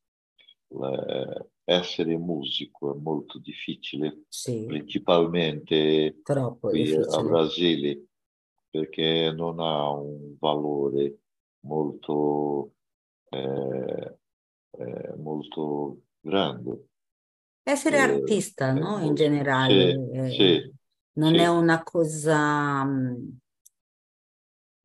eh, 0.70 1.50
essere 1.66 2.16
musico 2.16 2.96
è 2.96 3.00
molto 3.00 3.40
difficile, 3.40 4.22
sì. 4.30 4.66
principalmente 4.66 6.22
Troppo 6.24 6.70
qui 6.70 6.84
difficile. 6.84 7.16
a 7.16 7.24
Brasile, 7.24 8.06
perché 8.70 9.34
non 9.36 9.60
ha 9.60 9.90
un 9.90 10.36
valore 10.40 11.18
molto, 11.62 12.74
eh, 13.30 14.18
eh, 14.78 15.14
molto 15.18 16.02
grande. 16.20 16.88
Essere 17.64 17.98
artista, 17.98 18.72
no? 18.72 19.00
In 19.00 19.16
generale, 19.16 20.30
sì, 20.30 20.36
sì, 20.36 20.74
non 21.14 21.34
è 21.34 21.48
una 21.48 21.82
cosa 21.82 22.84
mm, 22.86 23.28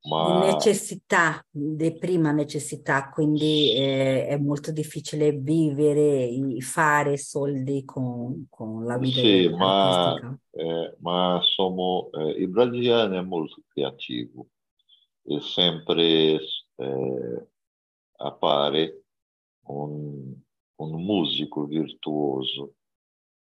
Ma... 0.03 0.39
necessità, 0.51 1.45
di 1.49 1.95
prima 1.97 2.31
necessità, 2.31 3.09
quindi 3.11 3.71
eh, 3.75 4.25
è 4.25 4.37
molto 4.37 4.71
difficile 4.71 5.31
vivere 5.31 6.27
e 6.27 6.59
fare 6.61 7.17
soldi 7.17 7.85
con, 7.85 8.47
con 8.49 8.83
la 8.83 8.97
vita 8.97 9.19
sì. 9.19 9.47
Ma, 9.49 10.39
eh, 10.51 10.95
ma 11.01 11.39
sono, 11.43 12.09
eh, 12.13 12.31
il 12.31 12.47
brasiliano 12.47 13.15
è 13.15 13.21
molto 13.21 13.61
creativo, 13.67 14.47
è 15.21 15.39
sempre 15.39 16.39
eh, 16.75 17.47
appare 18.17 19.03
un, 19.67 20.33
un, 20.77 21.03
musico 21.03 21.65
virtuoso. 21.65 22.73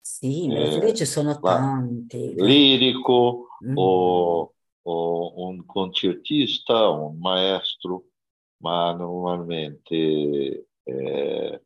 Sì, 0.00 0.45
in 0.45 0.54
Brasile 0.54 0.88
eh, 0.88 0.95
ci 0.95 1.04
sono 1.04 1.38
tanti. 1.38 2.35
Lirico 2.35 3.47
mm. 3.64 3.76
o, 3.76 4.54
o, 4.82 5.49
un 5.49 5.64
concertista, 5.66 6.88
un 6.90 7.18
maestro, 7.18 8.06
ma 8.58 8.93
normalmente 8.93 10.69
eh, 10.82 11.62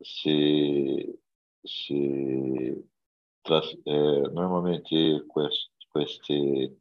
si, 0.00 1.18
si 1.62 2.88
tras, 3.42 3.72
eh, 3.84 4.28
normalmente 4.32 5.24
quest, 5.26 5.70
queste, 5.90 6.80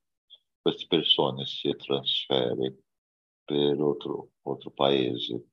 queste 0.62 0.86
persone 0.88 1.46
si 1.46 1.76
trasferiscono 1.76 2.84
per 3.46 3.80
outro, 3.80 4.32
outro 4.42 4.72
paese 4.72 5.46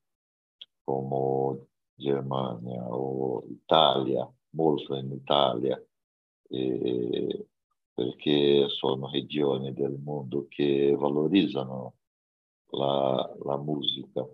come 0.83 1.67
Germania 1.95 2.83
o 2.89 3.45
Italia, 3.47 4.29
molto 4.55 4.95
in 4.95 5.11
Italia, 5.11 5.81
e 6.49 7.47
perché 7.93 8.67
sono 8.69 9.09
regioni 9.09 9.73
del 9.73 9.99
mondo 10.03 10.47
che 10.49 10.95
valorizzano 10.97 11.95
la, 12.71 13.35
la 13.43 13.57
musica 13.57 14.27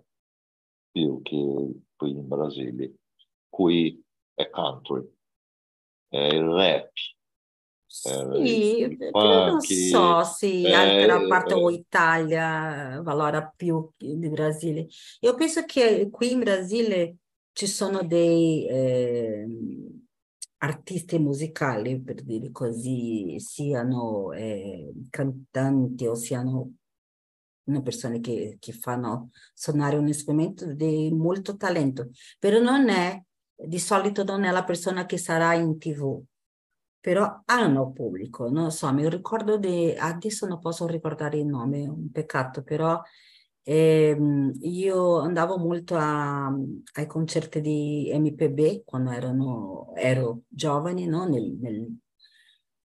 più 0.90 1.20
che 1.22 1.72
qui 1.96 2.10
in 2.10 2.26
Brasile. 2.26 2.94
Qui 3.48 4.02
è 4.34 4.48
country, 4.48 5.06
è 6.08 6.18
il 6.18 6.44
rap, 6.44 6.90
sì, 7.92 8.96
però 8.96 9.46
non 9.48 9.60
so 9.60 10.22
se 10.22 10.62
eh, 10.62 10.72
altra 10.72 11.26
parte 11.26 11.54
o 11.54 11.68
Italia 11.70 13.00
valora 13.02 13.52
più 13.54 13.90
di 13.96 14.28
Brasile. 14.28 14.86
Io 15.20 15.34
penso 15.34 15.64
che 15.64 16.08
qui 16.08 16.30
in 16.30 16.38
Brasile 16.38 17.16
ci 17.52 17.66
sono 17.66 18.04
dei 18.04 18.64
eh, 18.64 19.44
artisti 20.62 21.18
musicali, 21.18 22.00
per 22.00 22.22
dire 22.22 22.50
così, 22.50 23.38
siano 23.38 24.32
eh, 24.32 24.92
cantanti 25.10 26.06
o 26.06 26.14
siano 26.14 26.74
persone 27.82 28.20
che, 28.20 28.56
che 28.58 28.72
fanno 28.72 29.30
suonare 29.54 29.96
un 29.96 30.12
strumento 30.12 30.72
di 30.72 31.10
molto 31.12 31.56
talento, 31.56 32.10
però 32.38 32.58
non 32.60 32.88
è, 32.88 33.22
di 33.54 33.78
solito 33.78 34.24
non 34.24 34.42
è 34.44 34.50
la 34.50 34.64
persona 34.64 35.06
che 35.06 35.18
sarà 35.18 35.54
in 35.54 35.78
tv 35.78 36.20
però 37.00 37.42
hanno 37.46 37.92
pubblico, 37.92 38.50
non 38.50 38.70
so, 38.70 38.92
mi 38.92 39.08
ricordo 39.08 39.56
di, 39.56 39.90
adesso 39.96 40.46
non 40.46 40.58
posso 40.58 40.86
ricordare 40.86 41.38
il 41.38 41.46
nome, 41.46 41.88
un 41.88 42.10
peccato, 42.10 42.62
però 42.62 43.00
ehm, 43.70 44.52
io 44.62 45.18
andavo 45.20 45.56
molto 45.56 45.94
a, 45.96 46.46
ai 46.94 47.06
concerti 47.06 47.60
di 47.60 48.10
MPB 48.12 48.82
quando 48.84 49.10
erano, 49.12 49.92
ero 49.94 50.42
giovane, 50.48 51.06
no? 51.06 51.26
nel, 51.26 51.56
nel 51.60 51.88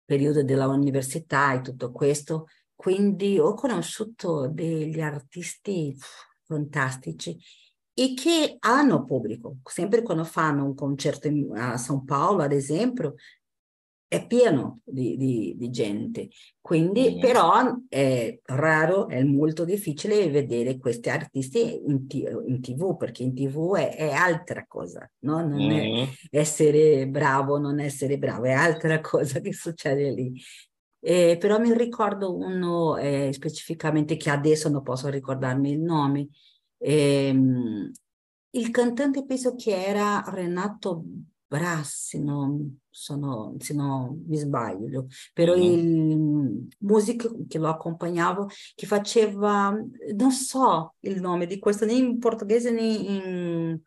periodo 0.04 0.42
dell'università 0.42 1.52
e 1.52 1.60
tutto 1.60 1.92
questo, 1.92 2.46
quindi 2.74 3.38
ho 3.38 3.52
conosciuto 3.54 4.48
degli 4.48 5.00
artisti 5.00 5.94
fantastici 6.44 7.38
e 7.92 8.14
che 8.14 8.56
hanno 8.60 9.04
pubblico. 9.04 9.58
Sempre 9.64 10.02
quando 10.02 10.24
fanno 10.24 10.64
un 10.64 10.74
concerto 10.74 11.28
a 11.54 11.76
São 11.76 12.04
Paulo, 12.06 12.42
ad 12.42 12.52
esempio, 12.52 13.16
è 14.10 14.26
pieno 14.26 14.80
di, 14.82 15.16
di, 15.16 15.54
di 15.56 15.70
gente, 15.70 16.30
quindi 16.60 17.14
mm. 17.14 17.20
però 17.20 17.62
è 17.88 18.40
raro, 18.46 19.06
è 19.06 19.22
molto 19.22 19.64
difficile 19.64 20.28
vedere 20.28 20.78
questi 20.78 21.10
artisti 21.10 21.80
in, 21.86 22.06
in 22.08 22.60
tv, 22.60 22.96
perché 22.96 23.22
in 23.22 23.36
tv 23.36 23.76
è, 23.76 23.94
è 23.94 24.10
altra 24.10 24.64
cosa, 24.66 25.08
no? 25.20 25.46
non 25.46 25.64
mm. 25.64 25.70
è 25.70 26.08
essere 26.30 27.06
bravo, 27.06 27.58
non 27.58 27.78
essere 27.78 28.18
bravo, 28.18 28.46
è 28.46 28.50
altra 28.50 28.98
cosa 29.00 29.38
che 29.38 29.52
succede 29.52 30.10
lì. 30.10 30.32
Eh, 30.98 31.36
però 31.38 31.60
mi 31.60 31.72
ricordo 31.72 32.34
uno 32.34 32.96
eh, 32.96 33.30
specificamente 33.32 34.16
che 34.16 34.30
adesso 34.30 34.68
non 34.68 34.82
posso 34.82 35.08
ricordarmi 35.08 35.70
il 35.70 35.80
nome, 35.80 36.30
eh, 36.78 37.32
il 38.50 38.70
cantante 38.72 39.24
penso 39.24 39.54
che 39.54 39.72
era 39.72 40.24
Renato 40.26 41.04
Brassi, 41.46 42.20
no, 42.20 42.78
sono, 42.90 43.54
se 43.58 43.72
non 43.74 44.24
mi 44.26 44.36
sbaglio, 44.36 45.06
però 45.32 45.54
uh-huh. 45.54 45.62
il 45.62 46.68
musico 46.78 47.36
che 47.48 47.58
lo 47.58 47.68
accompagnavo, 47.68 48.48
che 48.74 48.86
faceva, 48.86 49.70
non 50.14 50.30
so 50.32 50.94
il 51.00 51.20
nome 51.20 51.46
di 51.46 51.58
questo, 51.58 51.84
né 51.84 51.92
in 51.92 52.18
portoghese 52.18 52.70
né 52.70 52.82
in, 52.82 53.80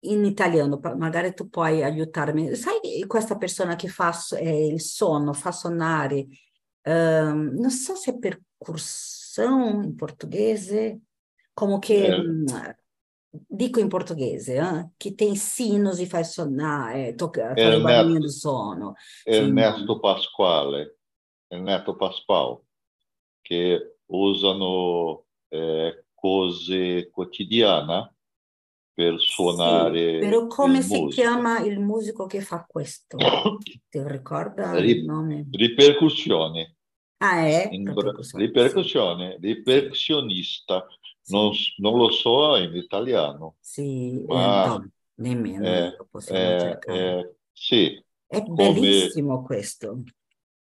in 0.00 0.24
italiano, 0.24 0.80
magari 0.96 1.34
tu 1.34 1.48
puoi 1.48 1.82
aiutarmi. 1.82 2.54
Sai 2.54 3.04
questa 3.06 3.36
persona 3.36 3.74
che 3.76 3.88
fa 3.88 4.12
eh, 4.38 4.66
il 4.66 4.80
suono, 4.80 5.32
fa 5.32 5.50
suonare, 5.50 6.26
um, 6.82 7.52
non 7.56 7.70
so 7.70 7.94
se 7.94 8.12
è 8.12 8.18
percussão 8.18 9.82
in 9.82 9.94
portoghese, 9.94 11.00
come 11.52 11.78
che... 11.78 12.06
Eh 12.06 12.82
dico 13.46 13.80
in 13.80 13.88
portoghese, 13.88 14.56
eh, 14.56 14.90
che 14.96 15.14
tem 15.14 15.34
sinos 15.34 15.98
e 15.98 16.06
faz 16.06 16.32
suonare, 16.32 17.08
eh, 17.08 17.14
tocca, 17.14 17.54
faz 17.56 17.76
o 17.76 17.80
barulhinho 17.80 18.20
do 18.20 18.28
sono. 18.28 18.94
Ernesto 19.24 19.98
Pasquale, 19.98 20.98
Ernesto 21.48 21.96
Pasquale, 21.96 22.60
che 23.42 23.96
usano 24.06 25.24
eh, 25.48 26.04
cose 26.14 27.10
quotidiane 27.10 28.14
per 28.94 29.18
suonare 29.20 30.12
Sì, 30.12 30.18
però 30.20 30.46
come 30.46 30.78
il 30.78 30.84
si 30.84 31.00
musico. 31.00 31.22
chiama 31.22 31.58
il 31.60 31.80
musico 31.80 32.26
che 32.26 32.40
fa 32.40 32.64
questo? 32.66 33.18
Ti 33.90 34.02
ricorda 34.06 34.72
il 34.78 34.82
Ri- 34.84 35.04
nome? 35.04 35.46
ripercussione, 35.50 36.76
Ah, 37.18 37.46
è 37.46 37.68
in 37.72 37.92
ripercussione, 38.36 39.38
ripercussionista, 39.40 40.86
non, 41.26 41.52
non 41.78 41.96
lo 41.98 42.10
so 42.10 42.56
in 42.56 42.74
italiano, 42.76 43.56
sì, 43.60 44.24
eh, 44.26 44.46
ma 44.52 44.62
no, 44.62 44.90
nemmeno 45.14 45.72
è, 45.72 45.78
io, 45.78 46.06
possiamo 46.10 46.54
è- 46.54 46.54
cercare. 46.54 47.18
è- 47.22 47.34
sì, 47.52 48.04
È 48.26 48.42
come 48.46 48.52
bellissimo 48.52 49.42
questo. 49.42 50.02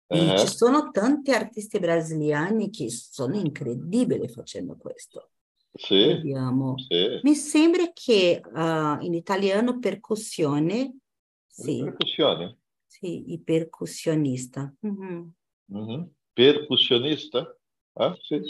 E 0.07 0.35
ci 0.35 0.46
eh, 0.46 0.49
sono 0.49 0.90
tanti 0.90 1.31
artisti 1.33 1.79
brasiliani 1.79 2.70
che 2.70 2.90
sono 2.90 3.37
incredibili 3.37 4.29
facendo 4.29 4.77
questo. 4.77 5.31
sì, 5.75 6.31
sì, 6.77 6.96
Mi 7.20 7.35
sembra 7.35 7.90
che 7.92 8.40
ah, 8.55 8.99
in 9.03 9.14
italiano 9.14 9.79
percussione, 9.79 10.96
sì, 11.46 11.94
ripercussione. 11.94 12.59
sì, 12.87 13.33
il 13.33 13.42
percussionista. 13.42 14.73
Mhm. 14.81 15.33
Mhm. 15.68 16.11
Percussionista? 16.35 17.57
Ah, 17.94 18.14
sì. 18.23 18.40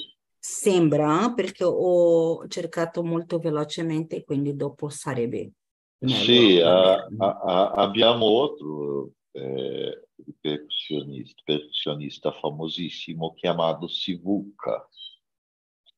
Sembra, 0.43 1.27
eh, 1.27 1.35
perché 1.35 1.65
ho 1.65 2.47
cercato 2.49 3.03
molto 3.05 3.39
velocemente, 3.39 4.25
quindi 4.25 4.57
dopo 4.57 4.89
sarebbe 4.89 5.53
Sì, 5.99 6.59
a- 6.61 6.95
a- 6.95 7.39
a- 7.43 7.71
abbiamo 7.73 8.25
outro 8.25 9.13
eh, 9.33 10.09
percussionista, 10.41 11.43
percussionista 11.45 12.33
famosissimo 12.33 13.35
chiamato 13.35 13.87
Sivuca, 13.87 14.89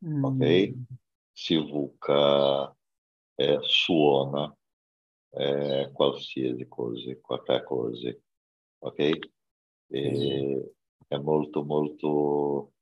ok? 0.01 0.43
Mm. 0.45 0.83
Sivuca 1.33 2.77
eh, 3.37 3.59
suona 3.63 4.55
eh, 5.35 5.91
qualsiasi 5.93 6.67
cosa, 6.69 7.17
qualche 7.21 7.63
cosa, 7.63 8.15
ok? 8.81 9.19
E 9.89 10.73
è 11.07 11.17
molto 11.19 11.65
molto 11.65 12.73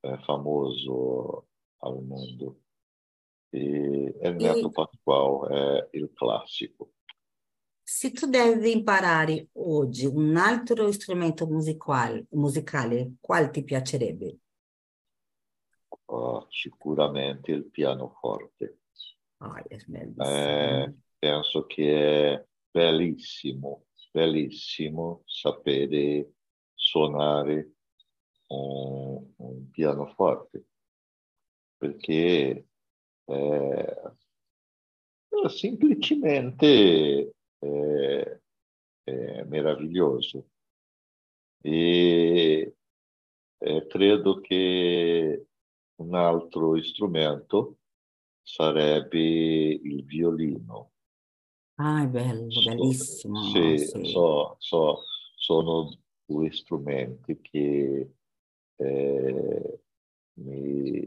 eh, 0.00 0.18
famoso 0.24 1.46
al 1.78 2.02
mondo. 2.02 2.60
E 3.50 4.16
Ernesto 4.20 4.68
E 4.68 4.70
Pascoal 4.70 5.48
è 5.50 5.88
il 5.96 6.12
classico. 6.12 6.92
se 7.82 8.12
tu 8.12 8.26
devi 8.26 8.70
imparare 8.70 9.48
oggi 9.54 10.04
un 10.04 10.36
altro 10.36 10.92
strumento 10.92 11.46
musicale, 11.46 12.26
musicale, 12.32 13.14
quale 13.18 13.48
ti 13.48 13.64
piacerebbe? 13.64 14.36
Oh, 16.04 16.46
sicuramente 16.50 17.50
il 17.50 17.64
pianoforte. 17.70 18.80
Ah, 19.38 19.62
è 19.66 19.76
bellissimo. 19.86 20.26
Eh, 20.26 20.94
penso 21.18 21.64
che 21.64 22.32
è 22.34 22.46
bellissimo, 22.70 23.86
bellissimo 24.10 25.22
sapere 25.24 26.32
suonare 26.74 27.72
un, 28.48 29.24
un 29.36 29.70
pianoforte, 29.70 30.64
perché 31.78 32.66
eh, 33.24 34.12
semplicemente 35.48 37.34
eh, 37.58 38.40
è 39.04 39.42
meraviglioso. 39.44 40.48
E 41.62 42.74
eh, 43.58 43.86
credo 43.86 44.40
che 44.40 45.46
un 45.96 46.14
altro 46.14 46.80
strumento 46.82 47.78
sarebbe 48.42 49.18
il 49.18 50.04
violino. 50.04 50.92
Ah, 51.76 52.02
è 52.02 52.06
bello, 52.06 52.50
So- 52.50 52.62
bellissimo, 52.62 53.42
sì, 53.50 53.78
sì. 53.78 54.04
so- 54.04 54.56
so- 54.58 55.02
sono 55.36 55.98
due 56.24 56.50
strumenti 56.52 57.40
che 57.40 58.12
eh, 58.78 59.80
mi 60.40 61.00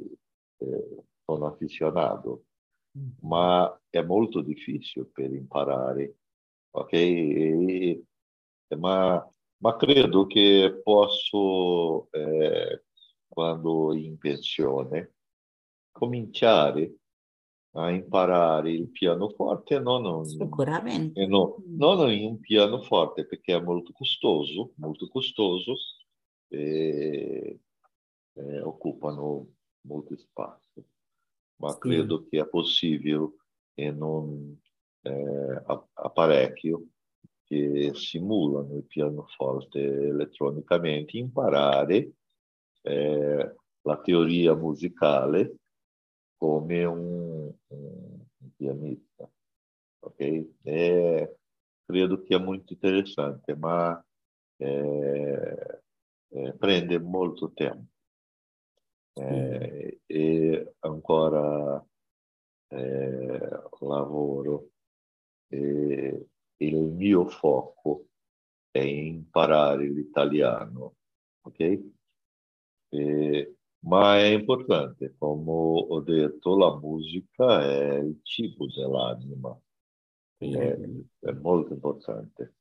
eh, 0.57 1.03
sono 1.25 1.45
affezionato, 1.47 2.45
ma 3.21 3.79
è 3.89 4.01
molto 4.01 4.41
difficile 4.41 5.05
per 5.05 5.31
imparare, 5.31 6.17
ok? 6.71 6.93
E- 6.93 8.03
ma, 8.77 9.29
ma 9.57 9.75
credo 9.75 10.25
che 10.27 10.79
posso, 10.83 12.09
eh, 12.11 12.83
quando 13.27 13.93
in 13.93 14.17
pensione, 14.17 15.13
cominciare 15.91 16.95
a 17.75 17.89
imparare 17.91 18.71
il 18.71 18.89
pianoforte 18.89 19.79
non 19.79 20.05
un- 20.05 20.25
Sicuramente. 20.25 21.19
e 21.21 21.25
no- 21.25 21.63
non 21.67 22.09
in 22.11 22.25
un 22.25 22.39
pianoforte 22.39 23.25
perché 23.25 23.55
è 23.55 23.61
molto 23.61 23.91
costoso, 23.93 24.71
molto 24.75 25.07
costoso 25.07 25.75
e 26.51 27.59
eh, 28.33 28.61
occupano 28.61 29.47
molto 29.81 30.15
spazio, 30.17 30.83
ma 31.57 31.71
Sì. 31.71 31.79
credo 31.79 32.25
che 32.27 32.39
è 32.41 32.47
possibile 32.47 33.29
in 33.75 34.01
un 34.01 34.55
eh, 35.03 35.61
a- 35.65 35.87
apparecchio 35.93 36.85
che 37.43 37.91
simulano 37.95 38.75
il 38.77 38.83
pianoforte 38.85 39.79
elettronicamente 39.81 41.17
imparare 41.17 42.11
eh, 42.83 43.55
la 43.81 43.97
teoria 44.01 44.53
musicale 44.55 45.55
come 46.37 46.83
un, 46.85 47.51
un- 47.67 48.19
un 48.37 48.49
pianista. 48.55 49.29
Ok? 50.03 50.47
E 50.63 51.35
credo 51.85 52.21
che 52.23 52.35
è 52.35 52.39
molto 52.39 52.73
interessante, 52.73 53.55
ma 53.55 54.03
eh, 54.57 55.80
eh, 56.31 56.53
prende 56.57 56.99
molto 56.99 57.51
tempo. 57.53 57.89
Eh, 59.13 60.01
e 60.05 60.75
ancora 60.79 61.85
eh, 62.69 63.49
lavoro. 63.79 64.69
E 65.47 66.27
il 66.57 66.77
mio 66.77 67.25
fuoco 67.27 68.07
è 68.71 68.79
imparare 68.79 69.87
l'italiano, 69.89 70.95
ok? 71.41 71.81
E- 72.89 73.55
ma 73.83 74.17
è 74.19 74.25
importante, 74.25 75.15
come 75.17 75.51
ho 75.51 75.99
detto, 76.01 76.55
la 76.55 76.77
musica 76.77 77.61
è 77.63 77.97
il 77.97 78.19
cibo 78.21 78.67
dell'anima, 78.67 79.59
è, 80.37 80.77
è 81.19 81.31
molto 81.31 81.73
importante. 81.73 82.55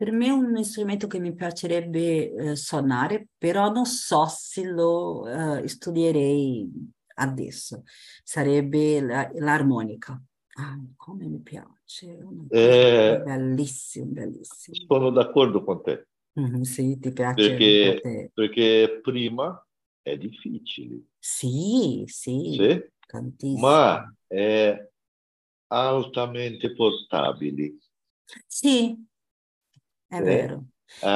Per 0.00 0.12
me 0.12 0.26
è 0.28 0.30
un 0.30 0.64
strumento 0.64 1.06
che 1.06 1.18
mi 1.18 1.34
piacerebbe 1.34 2.32
eh, 2.32 2.56
suonare, 2.56 3.28
però 3.36 3.70
non 3.70 3.84
so 3.84 4.24
se 4.28 4.64
lo 4.64 5.58
eh, 5.62 5.68
studierei 5.68 6.70
adesso. 7.16 7.82
Sarebbe 8.24 9.00
la- 9.02 9.30
l'armonica. 9.34 10.18
Ah, 10.54 10.78
come 10.96 11.26
mi 11.26 11.40
piace, 11.40 12.16
Eh, 12.50 13.24
bellissima, 13.24 14.06
bellissima. 14.06 14.78
sono 14.86 15.10
d'accordo 15.10 15.62
con 15.62 15.82
te, 15.82 16.08
Mhm, 16.36 16.62
sì, 16.64 16.98
ti 16.98 17.12
piace 17.12 17.54
perché, 17.62 18.00
te. 18.00 18.32
perché 18.32 19.00
prima 19.02 19.64
è 20.02 20.16
difficile, 20.16 21.02
Sì, 21.18 22.04
sì, 22.08 22.68
sì? 22.68 22.84
tantissimo. 23.06 23.92
ma 23.92 24.12
è 24.26 24.88
altamente 25.68 26.74
portabile, 26.74 27.76
Sì, 28.48 28.96
è 30.10 30.22
sì? 30.22 30.22
vero. 30.22 30.64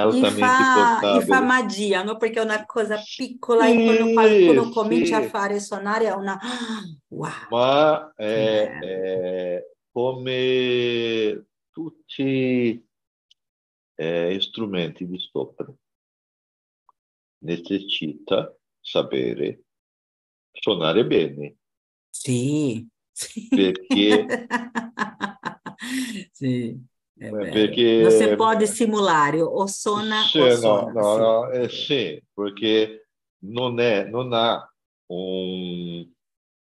E 0.07 0.25
fa, 0.27 1.09
e 1.11 1.21
fa 1.21 1.41
magia, 1.43 2.03
no? 2.05 2.17
Perché 2.17 2.41
è 2.41 2.45
una 2.45 2.65
cosa 2.67 3.11
piccola 3.15 3.69
e 3.69 3.81
quando 3.81 4.11
qualcuno 4.11 4.69
Sì, 4.71 4.71
comincia 4.71 5.19
a 5.19 5.23
sì, 5.23 5.23
fare 5.23 5.61
suonare 5.61 6.07
è 6.07 6.13
una... 6.15 6.39
Wow, 7.09 7.31
ma 7.49 8.13
è, 8.17 8.77
è 8.79 9.63
come 9.93 11.47
tutti 11.71 12.87
eh, 13.97 14.39
strumenti 14.41 15.05
di 15.07 15.19
sopra, 15.19 15.67
necessita 17.47 18.39
sapere 18.81 19.63
suonare 20.53 21.07
bene, 21.07 21.57
Sì, 22.11 22.89
sì. 23.13 23.51
perché, 23.55 24.37
Sì, 26.33 26.81
è 27.17 27.29
eh, 27.29 27.35
vero. 27.35 27.73
Non 27.97 28.11
si 28.11 28.33
perché 28.33 28.35
può 28.35 28.55
dissimulare, 28.57 29.41
o 29.41 29.67
suona 29.67 30.31
sì, 30.31 30.39
o 30.39 30.49
no, 30.57 30.91
suona, 30.91 30.93
no, 30.93 31.19
no, 31.19 31.51
eh, 31.51 31.69
vero. 31.69 31.69
sì, 31.69 32.23
perché 32.33 33.09
non 33.45 33.79
è, 33.81 34.05
non 34.09 34.33
ha 34.33 34.73
un, 35.07 36.11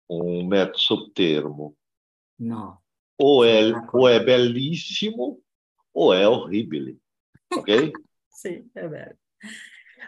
un 0.07 0.47
mezzo 0.47 1.11
termo, 1.13 1.75
No, 2.39 2.83
o 3.23 3.45
sono 3.45 3.45
è, 3.45 3.83
o 3.93 4.09
d'accordo. 4.09 4.09
è 4.09 4.23
bellissimo 4.25 5.41
o 5.93 6.13
è 6.13 6.27
orribile, 6.27 6.97
ok? 7.53 7.91
Sì, 8.29 8.71
è 8.73 8.87
vero. 8.89 9.17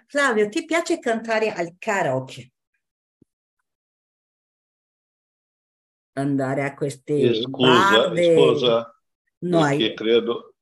Flavio, 0.06 0.48
ti 0.48 0.64
piace 0.64 0.98
cantare 0.98 1.52
al 1.52 1.76
karaoke? 1.78 2.52
andare 6.14 6.64
a 6.64 6.74
queste 6.74 7.14
E 7.26 7.28
scusa, 7.42 8.00
barre. 8.14 8.26
scusa, 8.26 8.74
No, 9.42 9.60
perché 9.60 9.94
credo, 9.94 10.54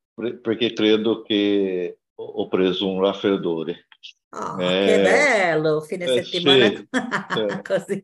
perché 0.42 0.72
credo 0.72 1.22
che 1.22 1.98
ho 2.14 2.48
preso 2.48 2.88
un 2.88 3.00
raffreddore. 3.00 3.86
Oh, 4.32 4.56
Eh, 4.60 4.84
che 4.86 5.00
bello, 5.02 5.80
fine 5.80 6.06
eh, 6.06 6.22
settimana 6.22 6.68
sì, 6.68 6.86
sì. 7.34 7.62
così. 7.62 8.02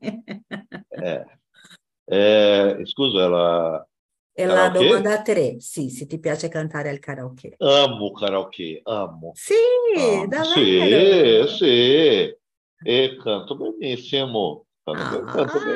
Eh, 2.09 2.85
scusa, 2.87 3.29
la 3.29 3.87
E 4.39 4.45
la 4.47 4.69
domanda 4.69 5.13
a 5.19 5.23
te, 5.23 5.57
sì, 5.61 5.89
se 5.89 6.07
ti 6.07 6.19
piace 6.19 6.49
cantare 6.49 6.91
al 6.91 6.99
karaoke. 6.99 7.57
Amo 7.59 8.13
karaoke, 8.13 8.81
amo. 8.85 9.33
Sì, 9.35 9.55
amo. 9.97 10.27
davvero. 10.27 11.47
Sì, 11.47 11.57
sì, 11.57 12.37
e 12.85 13.17
canto 13.23 13.57
benissimo, 13.57 14.66
Ah, 14.89 15.21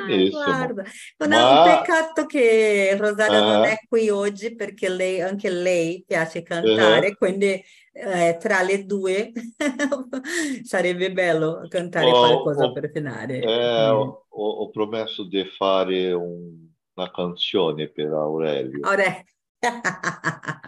benissimo. 0.06 0.54
guarda, 0.54 0.84
non 1.18 1.32
è 1.32 1.36
un 1.42 1.48
Ma 1.48 1.62
peccato 1.62 2.26
che 2.26 2.96
Rosaria 2.96 3.40
non 3.40 3.64
eh, 3.64 3.68
è 3.70 3.76
qui 3.88 4.08
oggi 4.08 4.54
perché 4.54 4.88
lei, 4.88 5.20
anche 5.20 5.50
lei 5.50 6.04
piace 6.06 6.42
cantare, 6.42 7.16
quindi 7.16 7.62
eh, 7.92 8.36
tra 8.40 8.62
le 8.62 8.84
due 8.86 9.32
sarebbe 10.62 11.12
bello 11.12 11.66
cantare 11.68 12.10
ho, 12.12 12.18
qualcosa 12.18 12.66
ho- 12.66 12.72
per 12.72 12.90
finale. 12.92 13.38
eh, 13.42 13.88
Mm. 13.88 13.90
ho- 13.90 14.26
ho 14.28 14.70
promesso 14.70 15.24
di 15.24 15.44
fare 15.44 16.12
un- 16.12 16.68
una 16.94 17.10
canzone 17.10 17.88
per 17.88 18.12
Aurelio. 18.12 18.80
Ora, 18.88 19.24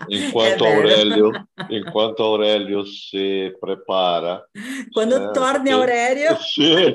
In 0.06 0.28
quanto. 0.28 0.64
Aurelio, 0.66 1.46
in 1.66 1.88
quanto 1.88 2.24
Aurelio 2.24 2.84
si 2.84 3.54
prepara, 3.58 4.44
Quando 4.92 5.30
eh, 5.30 5.30
torni 5.30 5.70
Aurelio, 5.70 6.36
sì, 6.36 6.94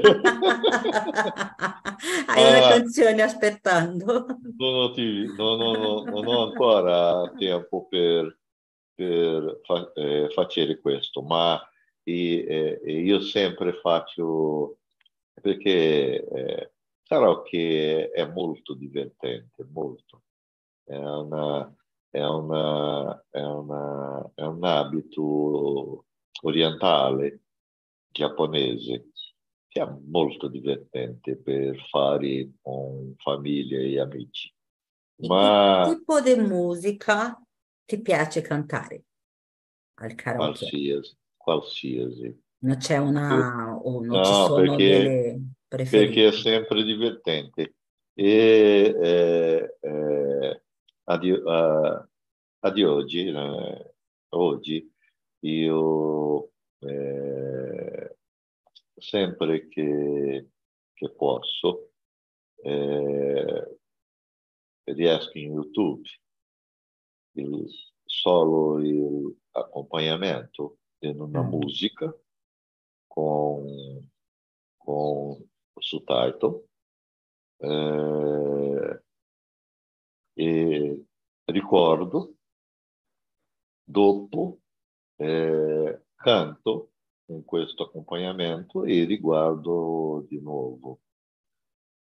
hai 2.33 2.45
una 2.49 2.61
ma 2.61 2.69
canzone 2.69 3.21
aspettando. 3.21 4.25
non 4.59 4.73
ho, 4.75 4.91
ti- 4.91 5.33
non 5.35 5.59
ho- 5.61 6.07
non 6.09 6.27
ho 6.27 6.43
ancora 6.47 7.33
tempo 7.37 7.87
per, 7.87 8.39
per 8.93 9.59
fa- 9.63 9.91
eh, 9.93 10.29
fare 10.33 10.79
questo, 10.79 11.21
ma 11.21 11.59
eh, 12.03 12.79
eh, 12.83 12.91
io 13.01 13.19
sempre 13.21 13.73
faccio 13.73 14.79
perché 15.41 16.25
eh, 16.27 16.71
karaoke 17.03 18.09
è 18.11 18.25
molto 18.27 18.73
divertente, 18.73 19.65
molto. 19.71 20.23
È 20.83 20.95
una, 20.95 21.71
è 22.09 22.23
una, 22.23 23.23
è 23.29 23.41
una, 23.41 24.31
è 24.35 24.41
un 24.43 24.63
abito 24.63 26.05
orientale 26.43 27.41
giapponese 28.11 29.11
che 29.67 29.81
è 29.81 29.87
molto 30.07 30.47
divertente 30.47 31.37
per 31.37 31.77
fare 31.89 32.51
con 32.61 33.13
famiglia 33.17 33.79
e 33.79 33.99
amici. 33.99 34.51
E 35.19 35.35
che 35.35 35.59
Ma 35.59 35.79
tipo 35.79 36.21
di 36.21 36.35
musica 36.35 37.39
ti 37.85 38.01
piace 38.01 38.41
cantare 38.41 39.03
al 39.95 40.15
karaoke? 40.15 40.65
qualsiasi, 40.65 41.17
qualsiasi. 41.37 42.29
Non 42.59 42.77
c'è 42.77 42.97
una, 42.97 43.75
o 43.75 44.03
non 44.03 44.21
ci 44.23 44.33
No, 44.33 44.35
sono 44.35 44.79
perché, 44.79 44.79
delle 44.79 45.39
perché 45.87 46.27
è 46.27 46.31
preferite? 46.31 46.31
sempre 46.31 46.83
divertente. 46.83 47.75
E 48.13 48.95
eh, 48.99 49.77
eh, 49.81 49.87
ad, 51.09 51.23
a- 51.45 52.09
ad 52.59 52.79
oggi, 52.79 53.27
eh, 53.27 53.95
oggi 54.29 54.93
io 55.39 56.51
eh, 56.79 58.17
sempre 58.95 59.67
che, 59.67 60.49
che 60.93 61.09
posso 61.11 61.91
eh, 62.63 63.77
riesco 64.83 65.37
in 65.37 65.53
YouTube 65.53 66.07
il, 67.35 67.67
solo 68.03 68.79
l'accompagnamento 69.51 70.79
di 70.97 71.07
una 71.07 71.41
Mm. 71.43 71.49
musica 71.49 72.13
con, 73.07 74.09
con 74.77 75.49
subtitle 75.79 76.63
eh, 80.37 81.05
e 81.45 81.51
ricordo 81.51 82.35
dopo 83.83 84.59
eh, 85.17 86.01
canto 86.15 86.91
con 87.25 87.43
questo 87.43 87.83
accompagnamento 87.83 88.83
e 88.83 89.05
riguardo 89.05 90.25
di 90.29 90.39
nuovo. 90.39 90.99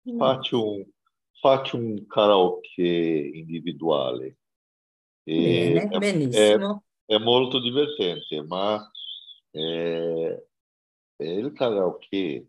Mm. 0.08 0.16
Faccio 0.18 0.70
un, 0.72 0.84
faccio 1.32 1.76
un 1.76 2.06
karaoke 2.06 2.82
individuale 2.82 4.38
Bene, 5.24 5.82
è, 5.82 5.88
è- 5.88 5.98
benissimo. 5.98 6.84
è 7.04 7.18
molto 7.18 7.60
divertente, 7.60 8.42
ma 8.42 8.90
eh, 9.50 10.46
il 11.18 11.52
karaoke 11.52 12.48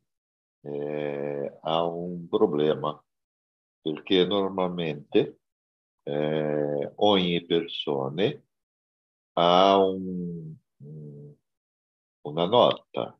eh, 0.61 1.57
ha 1.61 1.83
un 1.85 2.27
problema 2.27 3.01
perché 3.81 4.25
normalmente 4.25 5.39
eh, 6.07 6.91
ogni 6.95 7.45
persona 7.45 8.31
ha 9.33 9.77
un- 9.77 10.55
un- 10.77 11.35
una 12.21 12.45
nota, 12.45 13.19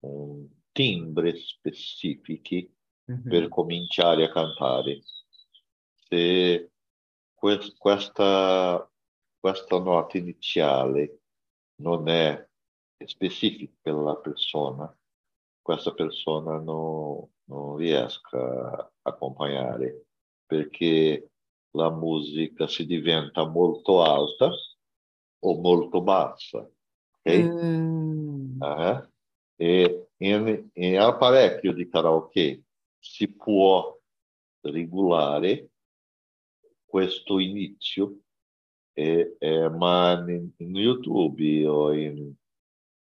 un 0.00 0.48
timbre 0.72 1.36
specifici 1.36 2.68
per 3.04 3.42
Mhm. 3.44 3.48
cominciare 3.48 4.24
a 4.24 4.30
cantare. 4.32 5.00
Se 6.08 6.70
que- 7.34 7.74
questa, 7.78 8.90
questa 9.38 9.78
nota 9.78 10.18
iniziale 10.18 11.20
non 11.76 12.08
è 12.08 12.46
specifica 13.04 13.72
per 13.80 13.94
la 13.94 14.16
persona, 14.16 14.92
questa 15.62 15.92
persona 15.94 16.58
non, 16.58 17.26
non 17.44 17.76
riesca 17.76 18.38
a 18.72 18.92
accompagnare 19.02 20.06
perché 20.46 21.30
la 21.72 21.90
musica 21.90 22.66
si 22.66 22.86
diventa 22.86 23.46
molto 23.46 24.02
alta 24.02 24.50
o 25.40 25.60
molto 25.60 26.00
bassa. 26.02 26.58
ok? 26.58 27.32
Mm. 27.32 28.62
Ah, 28.62 29.08
E 29.56 30.08
in, 30.18 30.70
in 30.72 30.98
apparecchio 30.98 31.72
di 31.72 31.88
karaoke 31.88 32.64
si 32.98 33.28
può 33.28 33.96
regolare 34.60 35.70
questo 36.84 37.38
inizio, 37.38 38.20
eh, 38.94 39.36
eh, 39.38 39.68
ma 39.68 40.24
in, 40.26 40.50
in 40.56 40.74
YouTube 40.74 41.66
o 41.66 41.92
in, 41.92 42.32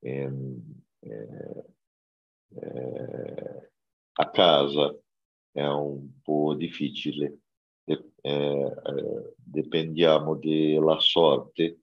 in, 0.04 0.60
eh, 1.00 1.64
eh, 2.54 3.70
a 4.12 4.30
casa 4.30 4.96
è 5.50 5.64
un 5.66 6.20
po' 6.22 6.54
difficile. 6.54 7.41
Eh, 8.24 8.30
eh, 8.30 9.34
dipendiamo 9.36 10.36
dalla 10.36 11.00
sorte 11.00 11.80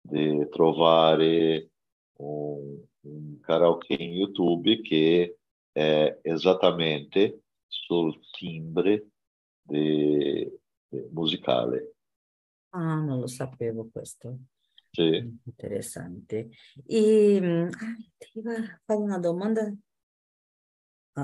di 0.00 0.48
trovare 0.48 1.70
un, 2.20 2.82
un 3.00 3.40
karaoke 3.40 3.94
in 3.94 4.12
YouTube 4.14 4.80
che 4.80 5.38
è 5.70 6.18
esattamente 6.22 7.42
sul 7.66 8.18
timbre 8.30 9.08
de- 9.60 10.58
de- 10.88 11.08
musicale. 11.12 11.92
Ah, 12.70 12.96
non 12.96 13.20
lo 13.20 13.26
sapevo 13.26 13.88
questo. 13.92 14.38
Sì. 14.90 15.38
Interessante. 15.44 16.48
E, 16.86 17.38
mm, 17.40 17.68
ah, 17.68 17.96
ti 18.16 18.40
fare 18.42 19.00
una 19.00 19.18
domanda. 19.18 19.70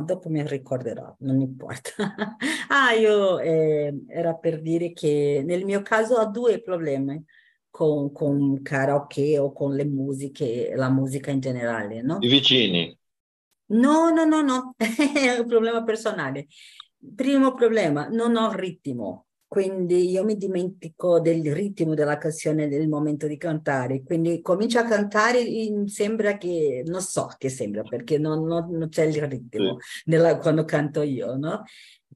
Dopo 0.03 0.29
mi 0.29 0.47
ricorderò, 0.47 1.15
non 1.21 1.41
importa. 1.41 1.91
Ah, 2.69 2.93
io 2.93 3.39
eh, 3.39 4.05
era 4.09 4.35
per 4.35 4.61
dire 4.61 4.93
che 4.93 5.43
nel 5.45 5.65
mio 5.65 5.83
caso 5.83 6.17
ho 6.17 6.27
due 6.27 6.61
problemi 6.61 7.23
con, 7.71 8.11
con 8.13 8.63
karaoke 8.63 9.39
o 9.39 9.53
con 9.53 9.75
le 9.75 9.85
musiche, 9.85 10.73
la 10.75 10.89
musica 10.91 11.31
in 11.31 11.41
generale, 11.41 12.03
no? 12.03 12.19
I 12.21 12.29
vicini. 12.29 12.99
No, 13.67 14.11
no, 14.11 14.25
no, 14.25 14.43
no, 14.43 14.75
è 14.79 15.39
un 15.39 15.47
problema 15.47 15.83
personale. 15.83 16.47
Primo 17.15 17.55
problema, 17.55 18.09
non 18.09 18.37
ho 18.37 18.53
ritmo, 18.53 19.24
quindi 19.55 20.11
io 20.11 20.25
mi 20.25 20.37
dimentico 20.37 21.21
del 21.21 21.55
ritmo 21.55 21.95
della 21.95 22.19
canzone 22.19 22.67
nel 22.67 22.89
momento 22.89 23.29
di 23.29 23.37
cantare, 23.37 24.03
quindi 24.03 24.41
comincio 24.41 24.81
a 24.81 24.85
cantare, 24.85 25.39
in- 25.41 25.87
sembra 25.87 26.37
che, 26.37 26.83
non 26.85 27.01
so 27.01 27.29
che 27.39 27.49
sembra, 27.49 27.83
perché 27.83 28.19
non, 28.19 28.45
non- 28.45 28.69
non 28.73 28.89
c'è 28.89 29.05
il 29.05 29.23
ritmo 29.29 29.77
nella- 30.07 30.39
quando 30.39 30.65
canto 30.65 31.03
io, 31.03 31.37
no? 31.37 31.63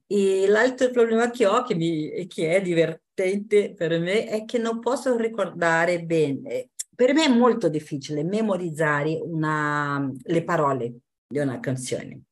E 0.05 0.47
l'altro 0.49 0.89
problema 0.91 1.29
che 1.29 1.45
ho, 1.45 1.63
che, 1.63 1.75
mi, 1.75 2.27
che 2.27 2.57
è 2.57 2.61
divertente 2.61 3.73
per 3.73 3.97
me, 4.01 4.25
è 4.25 4.43
che 4.43 4.57
non 4.57 4.79
posso 4.81 5.15
ricordare 5.15 6.03
bene. 6.03 6.71
Per 6.93 7.13
me 7.13 7.23
è 7.23 7.29
molto 7.29 7.69
difficile 7.69 8.21
memorizzare 8.25 9.17
una- 9.23 10.11
le 10.23 10.43
parole 10.43 10.93
di 11.25 11.39
una 11.39 11.61
canzone. 11.61 12.23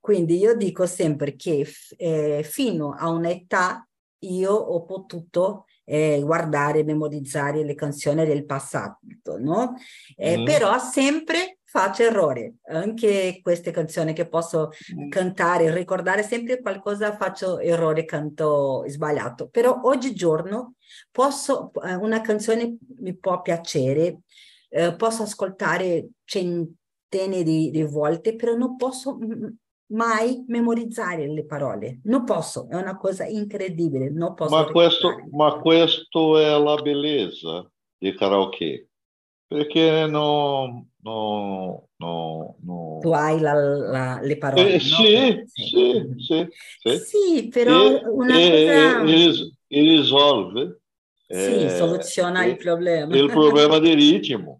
Quindi 0.00 0.38
io 0.38 0.56
dico 0.56 0.86
sempre 0.86 1.36
che 1.36 1.64
eh, 1.96 2.40
fino 2.42 2.94
a 2.98 3.10
un'età 3.10 3.84
io 4.20 4.52
ho 4.52 4.84
potuto 4.84 5.66
eh, 5.84 6.20
guardare, 6.22 6.84
memorizzare 6.84 7.64
le 7.64 7.74
canzoni 7.74 8.24
del 8.24 8.44
passato, 8.44 9.38
no? 9.38 9.74
Eh, 10.16 10.38
mm. 10.38 10.44
Però 10.44 10.78
sempre 10.78 11.58
faccio 11.64 12.02
errori, 12.02 12.52
anche 12.66 13.40
queste 13.42 13.70
canzoni 13.70 14.12
che 14.12 14.28
posso 14.28 14.70
mm. 14.94 15.08
cantare, 15.08 15.72
ricordare 15.74 16.22
sempre 16.22 16.60
qualcosa, 16.60 17.16
faccio 17.16 17.58
errore, 17.58 18.04
canto 18.04 18.84
sbagliato. 18.86 19.48
Però 19.48 19.80
oggigiorno 19.84 20.74
posso, 21.10 21.70
eh, 21.84 21.94
una 21.94 22.20
canzone 22.20 22.76
mi 22.98 23.16
può 23.16 23.40
piacere, 23.40 24.20
eh, 24.68 24.94
posso 24.94 25.22
ascoltare 25.22 26.08
centinaia 26.24 27.42
di, 27.42 27.70
di 27.70 27.82
volte, 27.82 28.36
però 28.36 28.54
non 28.54 28.76
posso 28.76 29.18
mai 29.90 30.44
memorizzare 30.48 31.26
le 31.28 31.44
parole. 31.44 32.00
Non 32.04 32.24
posso, 32.24 32.68
è 32.68 32.76
una 32.76 32.96
cosa 32.96 33.24
incredibile. 33.24 34.10
Non 34.10 34.34
posso 34.34 34.54
ma, 34.54 34.64
questo, 34.66 35.14
ma 35.30 35.58
questo 35.58 36.38
è 36.38 36.58
la 36.58 36.76
bellezza 36.76 37.70
di 37.96 38.14
karaoke, 38.14 38.88
perché 39.46 40.06
no, 40.06 40.86
no, 41.02 41.88
no, 41.96 42.56
no. 42.62 42.98
Tu 43.00 43.10
hai 43.10 43.40
la, 43.40 43.54
la, 43.54 44.20
le 44.22 44.36
parole. 44.38 44.68
Eh, 44.68 44.72
no? 44.72 44.78
sì, 44.78 45.42
sì, 45.44 46.14
sì, 46.16 46.48
sì, 46.82 46.98
sì. 46.98 47.48
però 47.48 47.90
e, 47.90 48.02
una 48.06 48.34
cosa... 48.34 49.04
E, 49.04 49.52
e 49.66 49.80
risolve. 49.80 50.80
Sì, 51.28 51.36
eh, 51.36 51.70
soluziona 51.76 52.44
il 52.44 52.56
problema. 52.56 53.14
Il 53.16 53.26
problema 53.26 53.78
del 53.78 53.94
ritmo. 53.94 54.59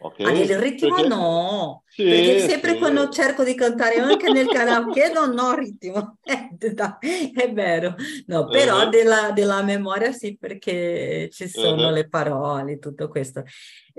Okay? 0.00 0.26
Ah, 0.26 0.30
nel 0.30 0.58
ritmo 0.58 0.94
perché... 0.94 1.08
no, 1.08 1.82
sì, 1.88 2.04
perché 2.04 2.38
sempre 2.38 2.72
sì. 2.74 2.78
quando 2.78 3.08
cerco 3.08 3.42
di 3.42 3.56
cantare 3.56 3.96
anche 3.96 4.30
nel 4.30 4.46
karaoke 4.46 5.10
non 5.12 5.36
ho 5.36 5.54
ritmo, 5.54 6.18
è 6.22 7.52
vero, 7.52 7.96
no, 8.26 8.46
però 8.46 8.84
uh-huh. 8.84 8.90
della, 8.90 9.32
della, 9.32 9.60
memoria 9.62 10.12
sì 10.12 10.36
perché 10.36 11.28
ci 11.32 11.48
sono 11.48 11.88
uh-huh. 11.88 11.94
le 11.94 12.08
parole, 12.08 12.78
tutto 12.78 13.08
questo. 13.08 13.42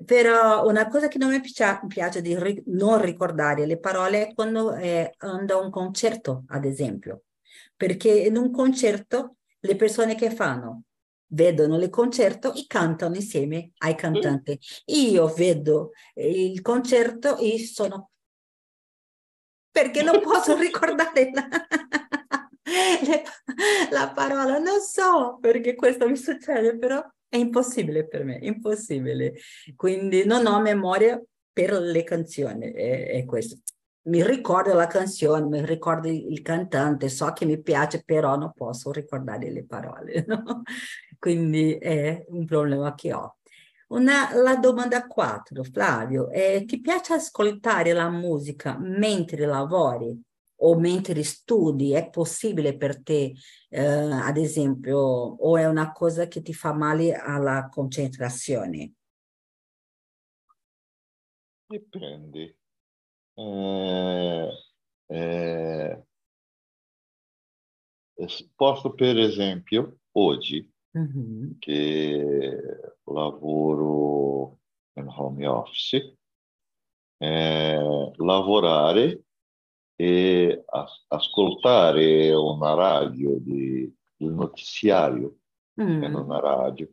Però 0.06 0.66
una 0.66 0.88
cosa 0.88 1.10
che 1.10 1.18
non 1.18 1.32
mi 1.32 1.42
piace, 1.42 1.82
piace 1.88 2.22
di 2.22 2.34
ri- 2.40 2.64
non 2.68 3.02
ricordare 3.02 3.66
le 3.66 3.78
parole 3.78 4.30
è 4.30 4.34
quando 4.34 4.74
eh, 4.76 5.14
ando 5.18 5.60
a 5.60 5.62
un 5.62 5.70
concerto, 5.70 6.46
ad 6.48 6.64
esempio, 6.64 7.24
perché 7.76 8.10
in 8.10 8.38
un 8.38 8.52
concerto 8.52 9.36
le 9.60 9.76
persone 9.76 10.16
che 10.16 10.32
fanno 10.32 10.84
vedono 11.30 11.78
il 11.78 11.90
concerto 11.90 12.54
e 12.54 12.66
cantano 12.68 13.16
insieme 13.16 13.72
ai 13.80 13.96
cantanti. 13.96 14.60
Io 14.86 15.28
vedo 15.28 15.92
il 16.16 16.62
concerto 16.62 17.38
e 17.38 17.60
sono... 17.60 18.12
perché 19.72 20.04
non 20.04 20.22
posso 20.22 20.56
ricordare 20.60 21.32
la... 21.34 21.48
la 23.92 24.12
parola, 24.12 24.60
non 24.60 24.80
so 24.82 25.38
perché 25.42 25.76
questo 25.76 26.08
mi 26.08 26.16
succede, 26.16 26.78
però 26.78 27.04
è 27.28 27.38
impossibile 27.38 28.08
per 28.08 28.24
me, 28.24 28.38
impossibile. 28.42 29.34
Quindi 29.76 30.26
non 30.26 30.46
ho 30.46 30.60
memoria 30.62 31.22
per 31.52 31.74
le 31.74 32.04
canzoni, 32.04 32.72
è, 32.72 33.10
è 33.12 33.26
questo 33.26 33.58
mi 34.10 34.26
ricordo 34.26 34.74
la 34.74 34.88
canzone, 34.88 35.46
mi 35.46 35.66
ricordo 35.66 36.08
il 36.08 36.42
cantante, 36.42 37.10
so 37.10 37.32
che 37.32 37.46
mi 37.46 37.62
piace, 37.62 38.04
però 38.04 38.36
non 38.36 38.52
posso 38.54 38.92
ricordare 38.92 39.50
le 39.52 39.66
parole. 39.66 40.26
No? 40.30 40.64
Quindi 41.20 41.74
è 41.74 42.26
un 42.30 42.46
problema 42.46 42.96
che 42.96 43.14
ho. 43.14 43.38
Una, 43.90 44.34
la 44.36 44.56
domanda 44.56 45.06
4, 45.06 45.64
Flavio, 45.64 46.30
eh, 46.30 46.64
ti 46.66 46.80
piace 46.80 47.14
ascoltare 47.14 47.92
la 47.92 48.10
musica 48.10 48.78
mentre 48.80 49.46
lavori 49.46 50.18
o 50.62 50.80
mentre 50.80 51.24
studi? 51.24 51.92
È 51.92 52.10
possibile 52.10 52.78
per 52.78 53.02
te, 53.04 53.34
eh, 53.70 53.82
ad 53.82 54.38
esempio, 54.38 54.98
o 54.98 55.58
è 55.58 55.66
una 55.66 55.92
cosa 55.92 56.28
che 56.28 56.42
ti 56.42 56.54
fa 56.54 56.74
male 56.74 57.14
alla 57.14 57.68
concentrazione? 57.70 58.94
Dipende 61.66 62.60
eh, 63.40 64.52
eh, 65.08 66.04
posso, 68.56 68.94
per 68.94 69.18
esempio, 69.18 70.00
oggi, 70.12 70.70
uhum. 70.92 71.58
che 71.60 72.62
lavoro 73.04 74.60
in 74.94 75.08
home 75.08 75.48
office, 75.48 76.18
eh, 77.18 78.12
lavorare 78.16 79.24
e 79.96 80.64
as- 80.66 81.06
ascoltare 81.08 82.34
una 82.34 82.74
radio 82.74 83.38
di, 83.40 83.94
il 84.18 84.32
notiziario 84.32 85.40
mm. 85.82 86.04
in 86.04 86.14
una 86.14 86.40
radio 86.40 86.90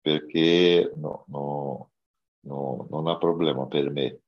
perché 0.00 0.92
no, 0.94 1.24
no, 1.28 1.90
no, 2.46 2.86
non 2.90 3.08
ha 3.08 3.18
problema 3.18 3.66
per 3.66 3.90
me 3.90 4.20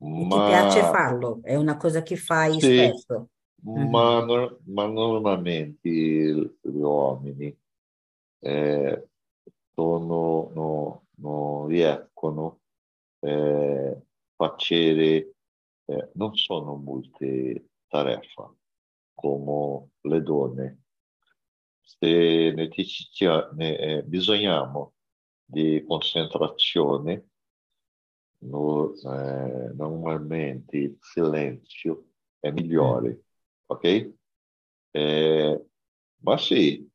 ma... 0.00 0.28
Ti 0.28 0.46
piace 0.46 0.80
farlo? 0.82 1.40
È 1.42 1.54
una 1.56 1.76
cosa 1.76 2.02
che 2.02 2.16
fai 2.16 2.52
sì, 2.58 2.58
spesso? 2.60 3.28
Ma, 3.62 4.24
no, 4.24 4.58
ma, 4.66 4.86
normalmente 4.86 5.88
gli 5.90 6.80
uomini 6.80 7.54
eh, 8.40 9.08
sono, 9.74 10.50
no, 10.54 11.06
non 11.16 11.66
riescono 11.66 12.60
a 13.20 13.28
eh, 13.28 14.02
fare, 14.36 15.34
eh, 15.84 16.10
non 16.14 16.34
sono 16.34 16.76
molte 16.76 17.70
tarefe 17.86 18.54
come 19.14 19.90
le 20.02 20.22
donne. 20.22 20.82
Se 21.82 22.52
ne, 23.56 23.76
eh, 23.76 24.02
bisogniamo 24.04 24.94
di 25.44 25.84
concentrazione 25.86 27.30
no, 28.38 28.94
eh, 28.94 29.72
normalmente 29.74 30.76
il 30.76 30.96
silenzio 31.00 32.12
è 32.38 32.50
migliore, 32.50 33.24
ok? 33.70 34.12
Eh, 34.92 35.64
ma 36.22 36.36
sì, 36.36 36.88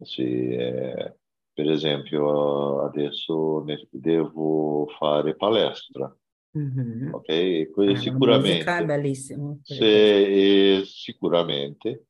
sì 0.00 0.22
eh, 0.22 1.16
per 1.52 1.70
esempio 1.70 2.82
adesso 2.84 3.64
devo 3.90 4.86
fare 4.98 5.34
palestra, 5.34 6.14
mm-hmm. 6.56 7.14
ok? 7.14 7.70
Quello 7.70 7.92
ah, 7.92 7.96
sicuramente, 7.96 8.76
è 8.78 8.84
bellissimo. 8.84 9.58
Se, 9.62 10.82
sicuramente 10.84 12.06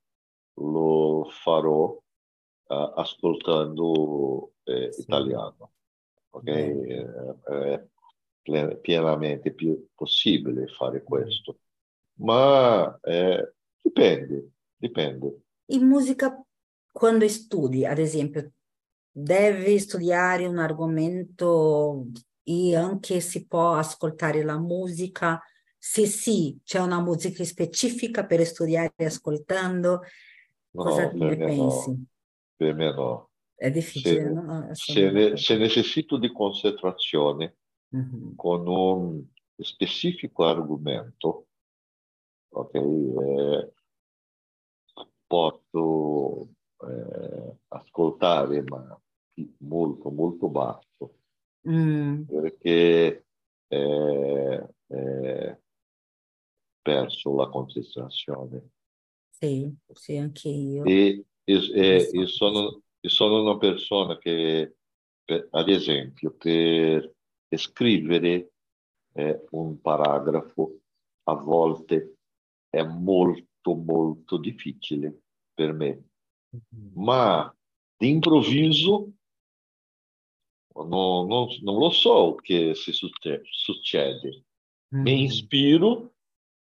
lo 0.56 1.26
farò 1.30 1.86
uh, 1.86 2.92
ascoltando 2.96 4.52
eh, 4.64 4.92
sì. 4.92 5.00
italiano, 5.00 5.72
ok? 6.30 6.46
Eh, 6.48 7.88
pienamente 8.80 9.52
più 9.52 9.86
possibile 9.94 10.66
fare 10.66 11.00
mm. 11.00 11.04
questo. 11.04 11.58
Ma 12.18 12.98
eh, 13.02 13.54
dipende, 13.82 14.50
dipende. 14.76 15.40
In 15.66 15.86
musica, 15.86 16.42
quando 16.90 17.28
studi, 17.28 17.84
ad 17.84 17.98
esempio, 17.98 18.52
devi 19.10 19.78
studiare 19.78 20.46
un 20.46 20.58
argomento 20.58 22.06
e 22.42 22.74
anche 22.74 23.20
si 23.20 23.46
può 23.46 23.74
ascoltare 23.74 24.42
la 24.42 24.58
musica. 24.58 25.40
Se 25.76 26.06
sì, 26.06 26.58
c'è 26.64 26.80
una 26.80 27.00
musica 27.00 27.44
specifica 27.44 28.24
per 28.24 28.44
studiare 28.46 28.92
ascoltando, 28.98 30.02
no, 30.70 30.82
cosa 30.82 31.10
ne 31.12 31.36
pensi? 31.36 31.90
No. 31.90 32.04
Per 32.56 32.74
me 32.74 32.94
no. 32.94 33.30
È 33.54 33.70
difficile, 33.70 34.22
se, 34.22 34.30
no? 34.30 34.68
Se, 34.72 35.10
ne, 35.10 35.36
se 35.36 35.56
necessito 35.56 36.16
di 36.16 36.32
concentrazione, 36.32 37.56
uhum. 37.90 38.34
con 38.34 38.66
un 38.66 39.24
specifico 39.56 40.44
argomento, 40.44 41.46
ok? 42.52 42.74
Eh, 42.74 43.72
posso 45.26 46.48
eh, 46.80 47.56
ascoltare, 47.68 48.62
ma 48.62 49.00
molto, 49.58 50.10
molto 50.10 50.48
basso, 50.48 51.14
mm. 51.68 52.22
perché 52.24 53.26
eh, 53.68 54.68
eh, 54.88 55.60
perso 56.82 57.34
la 57.36 57.48
concentrazione. 57.48 58.68
Sì, 59.30 59.74
sì, 59.92 60.16
anche 60.18 60.48
io. 60.48 60.84
E, 60.84 61.24
e, 61.44 61.54
e, 61.54 62.10
e 62.12 62.26
sono, 62.26 62.82
sono, 63.00 63.42
una 63.42 63.56
persona 63.56 64.18
che, 64.18 64.76
per, 65.24 65.48
ad 65.50 65.68
esempio, 65.68 66.34
per 66.36 67.14
scrivere 67.48 68.52
eh, 69.14 69.44
un 69.50 69.80
paragrafo 69.80 70.78
a 71.24 71.34
volte 71.34 72.16
è 72.72 72.82
molto 72.82 73.74
molto 73.74 74.38
difficile 74.38 75.24
per 75.52 75.74
me, 75.74 76.08
mm-hmm. 76.56 76.92
ma 76.94 77.54
d'improvviso 77.98 79.12
non, 80.74 81.26
non, 81.26 81.48
non 81.60 81.78
lo 81.78 81.90
so 81.90 82.36
che 82.36 82.74
si 82.74 82.92
succede. 82.92 83.42
succede. 83.44 84.44
Mm-hmm. 84.94 85.04
Mi 85.04 85.22
ispiro 85.24 86.14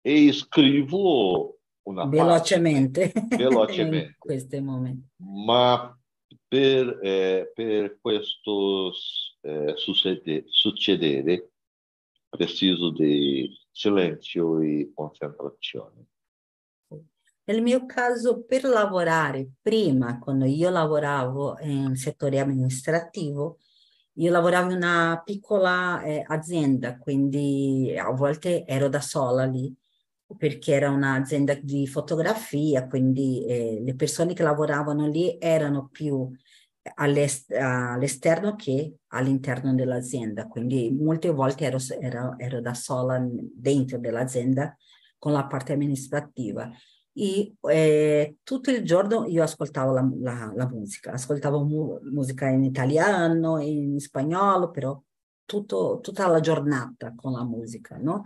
e 0.03 0.32
scrivo 0.32 1.59
una 1.88 2.05
velocemente, 2.05 3.12
velocemente. 3.30 3.97
in 4.07 4.14
questi 4.18 4.61
momenti. 4.61 5.09
Ma 5.16 5.99
per, 6.47 7.01
eh, 7.03 7.51
per 7.55 7.99
questo 8.01 8.92
eh, 9.40 9.72
succede, 9.76 10.44
succedere 10.49 11.53
preciso 12.28 12.90
di 12.90 13.51
silenzio 13.77 14.61
e 14.61 14.91
concentrazione. 14.95 16.07
Nel 17.45 17.62
mio 17.62 17.85
caso, 17.85 18.43
per 18.45 18.64
lavorare, 18.64 19.51
prima, 19.61 20.18
quando 20.18 20.47
io 20.47 20.70
lavoravo 20.70 21.59
in 21.61 21.95
settore 21.95 22.41
amministrativo, 22.41 23.59
io 24.14 24.31
lavoravo 24.33 24.70
in 24.70 24.77
una 24.77 25.20
piccola 25.22 26.03
eh, 26.03 26.24
azienda, 26.27 26.97
quindi 26.97 27.95
a 27.97 28.11
volte 28.11 28.64
ero 28.64 28.89
da 28.89 29.01
sola 29.01 29.45
lì, 29.45 29.72
perché 30.39 30.72
era 30.72 30.91
un'azienda 30.91 31.55
di 31.55 31.87
fotografia, 31.87 32.89
quindi 32.89 33.45
eh, 33.45 33.81
le 33.85 33.95
persone 33.95 34.33
che 34.33 34.43
lavoravano 34.43 35.07
lì 35.07 35.37
erano 35.39 35.89
più 35.93 36.29
all'esterno 36.95 38.55
che 38.55 38.97
all'interno 39.09 39.74
dell'azienda, 39.74 40.47
quindi 40.47 40.91
molte 40.91 41.30
volte 41.30 41.64
ero, 41.64 41.78
ero, 42.01 42.34
ero 42.39 42.61
da 42.61 42.74
sola 42.74 43.20
dentro 43.22 43.99
dell'azienda 43.99 44.76
con 45.18 45.32
la 45.32 45.47
parte 45.47 45.72
amministrativa 45.72 46.70
e 47.12 47.55
eh, 47.61 48.37
tutto 48.43 48.70
il 48.70 48.84
giorno 48.84 49.24
io 49.26 49.43
ascoltavo 49.43 49.93
la, 49.93 50.07
la, 50.20 50.53
la 50.55 50.68
musica, 50.68 51.12
ascoltavo 51.12 51.64
mu- 51.64 51.99
musica 52.11 52.47
in 52.49 52.62
italiano, 52.62 53.59
in 53.59 53.99
spagnolo, 53.99 54.70
però 54.70 55.03
tutto, 55.47 56.01
tutta 56.03 56.26
la 56.26 56.41
giornata 56.41 57.14
con 57.16 57.32
la 57.32 57.43
musica, 57.45 57.97
no? 57.97 58.24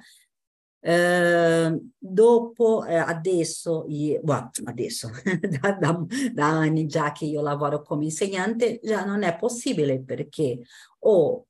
Eh, 0.82 1.78
dopo, 1.98 2.84
eh, 2.86 2.96
adesso, 2.96 3.84
io, 3.88 4.20
well, 4.22 4.48
adesso 4.64 5.10
da, 5.60 5.72
da, 5.72 6.06
da, 6.32 6.46
anni 6.46 6.86
già 6.86 7.12
che 7.12 7.26
io 7.26 7.42
lavoro 7.42 7.82
come 7.82 8.04
insegnante, 8.04 8.80
già 8.82 9.04
non 9.04 9.22
è 9.22 9.36
possibile 9.36 10.02
perché 10.02 10.60
o 11.00 11.46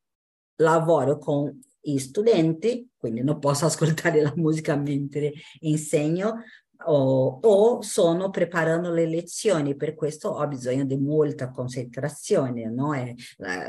lavoro 0.57 1.19
con 1.19 1.61
gli 1.81 1.99
studenti, 1.99 2.91
quindi 2.97 3.23
non 3.23 3.39
posso 3.39 3.67
ascoltare 3.67 4.21
la 4.21 4.33
musica 4.37 4.75
mentre 4.77 5.33
insegno, 5.61 6.43
o, 6.87 7.39
o, 7.43 7.83
sono 7.83 8.31
preparando 8.31 8.91
le 8.91 9.07
lezioni, 9.07 9.77
per 9.77 9.95
questo 9.95 10.29
ho 10.31 10.47
bisogno 10.47 10.85
di 10.85 10.97
molta 10.97 11.51
concentrazione, 11.51 12.71
no? 12.71 12.95
È 12.95 13.15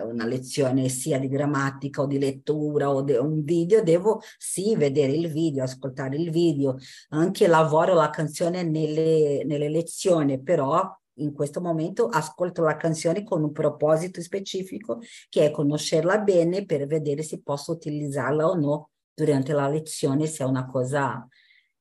una 0.03 0.25
lezione 0.25 0.89
sia 0.89 1.19
di 1.19 1.27
grammatica 1.27 2.01
o 2.01 2.07
di 2.07 2.19
lettura 2.19 2.89
o 2.89 3.01
di 3.01 3.13
un 3.13 3.43
video, 3.43 3.83
devo 3.83 4.21
sì 4.37 4.75
vedere 4.75 5.11
il 5.13 5.29
video, 5.29 5.63
ascoltare 5.63 6.15
il 6.15 6.31
video, 6.31 6.77
anche 7.09 7.47
lavoro 7.47 7.93
la 7.93 8.09
canzone 8.09 8.63
nelle, 8.63 9.43
nelle 9.45 9.69
lezioni, 9.69 10.41
però 10.41 10.97
in 11.15 11.33
questo 11.33 11.61
momento 11.61 12.07
ascolto 12.07 12.63
la 12.63 12.77
canzone 12.77 13.23
con 13.23 13.43
un 13.43 13.51
proposito 13.51 14.21
specifico 14.21 14.99
che 15.29 15.45
è 15.45 15.51
conoscerla 15.51 16.19
bene 16.19 16.65
per 16.65 16.87
vedere 16.87 17.21
se 17.21 17.41
posso 17.41 17.73
utilizzarla 17.73 18.47
o 18.47 18.55
no 18.55 18.89
durante 19.13 19.53
la 19.53 19.67
lezione, 19.67 20.25
se 20.25 20.43
è 20.43 20.47
una 20.47 20.65
cosa 20.65 21.27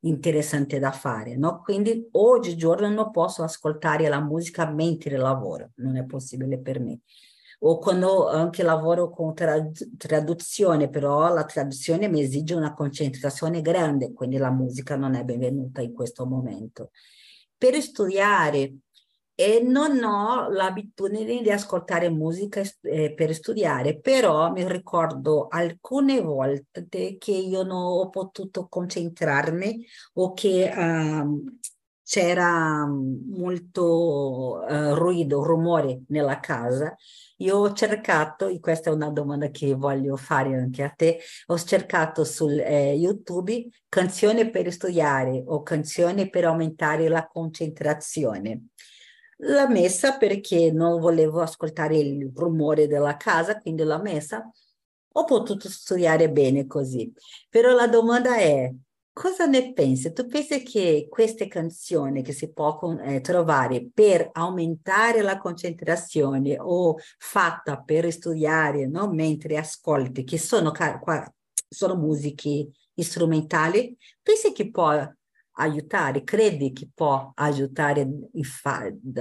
interessante 0.01 0.79
da 0.79 0.93
fare, 0.93 1.37
no? 1.37 1.61
Quindi 1.63 2.09
oggigiorno 2.13 2.89
non 2.89 3.11
posso 3.11 3.43
ascoltare 3.43 4.09
la 4.09 4.21
musica 4.21 4.69
mentre 4.71 5.17
lavoro, 5.17 5.73
non 5.77 5.97
è 5.97 6.05
possibile 6.05 6.59
per 6.61 6.81
me. 6.81 7.01
O 7.63 7.79
quando 7.79 8.29
anche 8.29 8.63
lavoro 8.63 9.11
con 9.11 9.35
trad- 9.35 9.97
traduzione, 9.99 10.89
però 10.89 11.33
la 11.33 11.45
traduzione 11.45 12.09
mi 12.09 12.23
esige 12.23 12.55
una 12.55 12.73
concentrazione 12.73 13.61
grande, 13.61 14.13
quindi 14.15 14.39
la 14.39 14.51
musica 14.51 14.97
non 14.97 15.15
è 15.15 15.25
benvenuta 15.25 15.83
in 15.83 15.93
questo 15.93 16.25
momento. 16.25 16.91
Per 17.59 17.79
studiare 17.83 18.77
e 19.41 19.63
non 19.63 20.05
ho 20.05 20.51
l'abitudine 20.51 21.41
di 21.41 21.51
ascoltare 21.51 22.11
musica 22.11 22.61
eh, 22.83 23.15
per 23.15 23.33
studiare, 23.33 23.99
però 23.99 24.53
mi 24.53 24.71
ricordo 24.71 25.47
alcune 25.49 26.21
volte 26.21 27.17
che 27.17 27.31
io 27.31 27.63
non 27.63 27.83
ho 27.83 28.11
potuto 28.11 28.69
concentrarmi 28.69 29.83
o 30.17 30.35
che 30.35 30.71
uh, 30.71 31.57
c'era 32.03 32.87
molto 32.87 34.63
uh, 34.69 34.95
ruido, 34.95 35.43
rumore 35.43 36.03
nella 36.09 36.39
casa. 36.39 36.95
Io 37.39 37.57
ho 37.57 37.73
cercato, 37.73 38.47
e 38.47 38.61
questa 38.61 38.91
è 38.91 38.93
una 38.93 39.09
domanda 39.09 39.49
che 39.49 39.73
voglio 39.75 40.17
fare 40.17 40.55
anche 40.55 40.83
a 40.83 40.91
te, 40.91 41.19
ho 41.47 41.59
cercato 41.59 42.25
su 42.25 42.47
eh, 42.51 42.93
YouTube 42.93 43.71
canzoni 43.89 44.51
per 44.51 44.71
studiare 44.71 45.43
o 45.47 45.63
canzoni 45.63 46.29
per 46.29 46.45
aumentare 46.45 47.09
la 47.09 47.27
concentrazione 47.27 48.65
L'ha 49.43 49.69
messa 49.69 50.19
perché 50.19 50.71
non 50.71 51.01
volevo 51.01 51.41
ascoltare 51.41 51.97
il 51.97 52.31
rumore 52.35 52.87
della 52.87 53.17
casa, 53.17 53.59
quindi 53.59 53.83
l'ho 53.85 54.01
messa. 54.01 54.51
Ho 55.15 55.25
potuto 55.25 55.69
studiare 55.69 56.31
bene 56.31 56.67
così. 56.67 57.11
Però 57.49 57.73
la 57.73 57.87
domanda 57.89 58.37
è, 58.37 58.71
cosa 59.13 59.47
ne 59.47 59.73
pensi? 59.73 60.13
Tu 60.13 60.27
pensi 60.27 60.63
che 60.63 61.07
queste 61.09 61.49
canzoni 61.49 62.23
che 62.23 62.33
si 62.33 62.53
può 62.53 62.79
eh, 63.03 63.21
trovare 63.23 63.89
per 63.93 64.29
aumentare 64.33 65.23
la 65.23 65.39
concentrazione 65.39 66.59
o 66.61 66.97
fatta 67.19 67.81
per 67.81 68.13
studiare 68.13 68.87
no? 68.87 69.11
mentre 69.11 69.57
ascolti, 69.57 70.23
che 70.23 70.39
sono, 70.39 70.73
sono 71.69 71.97
musiche 71.97 72.69
strumentali, 72.95 73.97
pensi 74.23 74.53
che 74.53 74.71
può 74.71 74.93
aiutare? 75.61 76.25
Credi 76.25 76.73
che 76.73 76.89
può 76.93 77.33
aiutare 77.35 78.09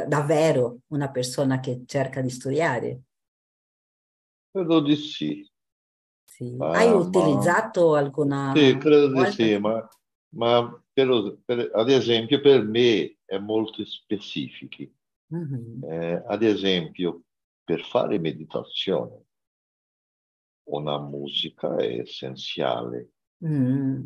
davvero 0.08 0.80
una 0.88 1.10
persona 1.10 1.60
che 1.60 1.84
cerca 1.86 2.22
di 2.22 2.30
studiare? 2.30 3.02
Credo 4.52 4.82
di 4.82 4.96
sì. 4.96 5.48
sì. 6.24 6.56
Hai 6.58 6.92
utilizzato 6.92 7.96
alguna... 7.96 8.54
Sì, 8.56 8.78
credo 8.78 9.12
volta? 9.12 9.30
di 9.30 9.36
sì, 9.36 9.58
ma, 9.58 9.88
ma 10.36 10.84
per, 10.92 11.40
per, 11.46 11.72
ad 11.74 11.90
esempio 11.90 12.42
per 12.42 12.64
me 12.64 13.18
è 13.26 13.38
molto 13.38 13.86
specifici. 13.86 14.92
Mm-hmm. 15.34 15.84
Eh, 15.84 16.24
ad 16.26 16.42
esempio, 16.42 17.24
per 17.64 17.84
fare 17.84 18.18
meditazione, 18.18 19.26
una 20.70 21.00
musica 21.00 21.76
è 21.76 22.00
essenziale. 22.00 23.12
Mm. 23.46 24.04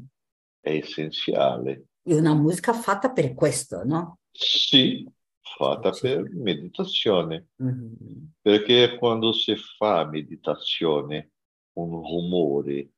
È 0.59 0.71
essenziale 0.71 1.87
è 2.03 2.13
una 2.13 2.33
musica 2.33 2.73
fatta 2.73 3.11
per 3.11 3.33
questo, 3.33 3.83
no? 3.83 4.19
Sì, 4.31 5.09
fatta 5.39 5.91
per 5.91 6.29
meditazione. 6.33 7.47
Mm-hmm. 7.61 8.23
Perché 8.41 8.97
quando 8.97 9.31
si 9.31 9.55
fa 9.55 10.05
meditazione, 10.05 11.31
un 11.73 11.89
rumore 12.01 12.91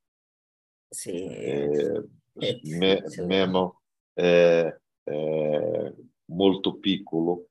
sì. 0.89 1.11
eh, 1.11 2.07
eh, 2.33 2.59
me, 2.63 3.03
memo, 3.25 3.81
eh, 4.13 4.79
molto 6.25 6.77
piccolo 6.77 7.49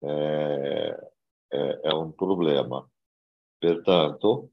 eh, 0.00 1.12
è 1.48 1.92
un 1.92 2.14
problema. 2.14 2.86
Pertanto, 3.56 4.50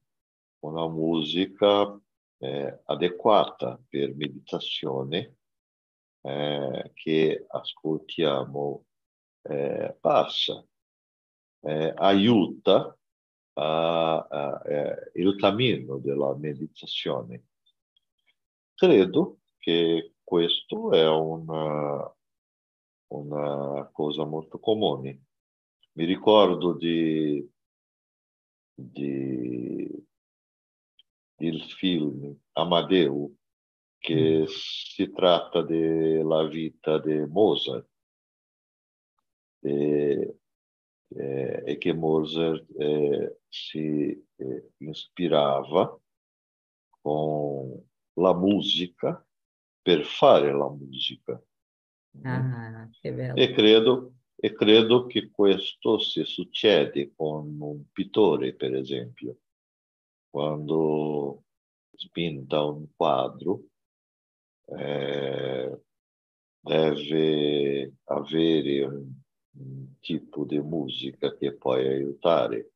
una 0.59 0.87
musica 0.87 1.99
eh, 2.37 2.81
adeguata 2.85 3.81
per 3.89 4.15
meditazione 4.15 5.37
eh, 6.21 6.91
che 6.93 7.45
ascoltiamo 7.47 8.85
eh, 9.43 9.97
passa, 9.99 10.63
eh, 11.61 11.93
aiuta 11.95 12.97
a, 13.53 14.17
a, 14.17 14.61
eh, 14.65 15.11
il 15.15 15.35
cammino 15.35 15.97
della 15.97 16.35
meditazione. 16.35 17.45
Credo 18.73 19.39
che 19.57 20.13
questo 20.23 20.91
è 20.91 21.07
una, 21.07 22.15
una 23.07 23.89
cosa 23.91 24.23
molto 24.25 24.59
comune. 24.59 25.25
Mi 25.93 26.05
ricordo 26.05 26.73
di, 26.73 27.47
di, 28.73 30.07
del 31.35 31.61
film 31.63 32.35
Amadeu 32.53 33.35
che 34.01 34.45
si 34.47 35.11
tratta 35.11 35.61
della 35.61 36.47
vita 36.47 36.97
di 36.97 37.23
Mozart 37.27 37.87
e, 39.59 40.37
eh, 41.07 41.63
e 41.63 41.77
che 41.77 41.93
Mozart 41.93 42.65
si 43.47 44.27
eh, 44.35 44.71
ispirava 44.77 45.99
con 46.99 47.79
la 48.13 48.33
musica 48.33 49.23
per 49.83 50.03
fare 50.03 50.51
la 50.51 50.69
musica. 50.69 51.39
Ah, 52.23 52.89
e, 53.35 53.51
credo, 53.51 54.13
e 54.35 54.53
credo 54.53 55.05
che 55.05 55.29
questo 55.29 55.99
si 55.99 56.23
succede 56.23 57.13
con 57.15 57.55
un 57.61 57.83
pittore, 57.91 58.55
per 58.55 58.73
esempio, 58.73 59.37
quando 60.27 61.43
spinta 61.95 62.63
un 62.63 62.87
quadro 62.95 63.65
eh, 64.77 65.81
deve 66.59 67.93
avere 68.05 68.83
un, 68.85 69.11
un 69.57 69.93
tipo 69.99 70.45
di 70.45 70.59
musica 70.59 71.35
che 71.35 71.55
può 71.55 71.73
aiutare 71.73 72.71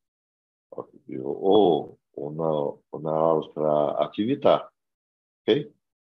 o 1.22 1.98
una, 2.16 2.78
un'altra 2.90 3.96
attività. 3.96 4.72
Okay? 5.40 5.72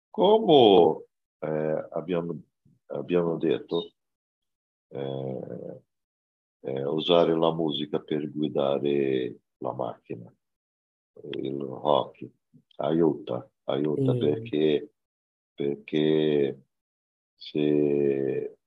Come 0.09 1.03
eh, 1.39 1.88
abbiamo, 1.91 2.41
abbiamo 2.88 3.38
detto, 3.38 3.91
eh, 4.89 5.82
eh, 6.61 6.84
usare 6.86 7.36
la 7.36 7.53
musica 7.53 7.99
per 7.99 8.30
guidare 8.32 9.39
la 9.57 9.73
macchina, 9.73 10.34
il 11.32 11.59
rock, 11.59 12.27
aiuta, 12.77 13.49
aiuta 13.65 14.13
mm. 14.13 14.19
perché, 14.19 14.93
perché 15.60 16.57
se, 17.36 18.57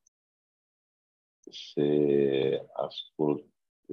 se 1.40 2.68
ascol, 2.74 3.42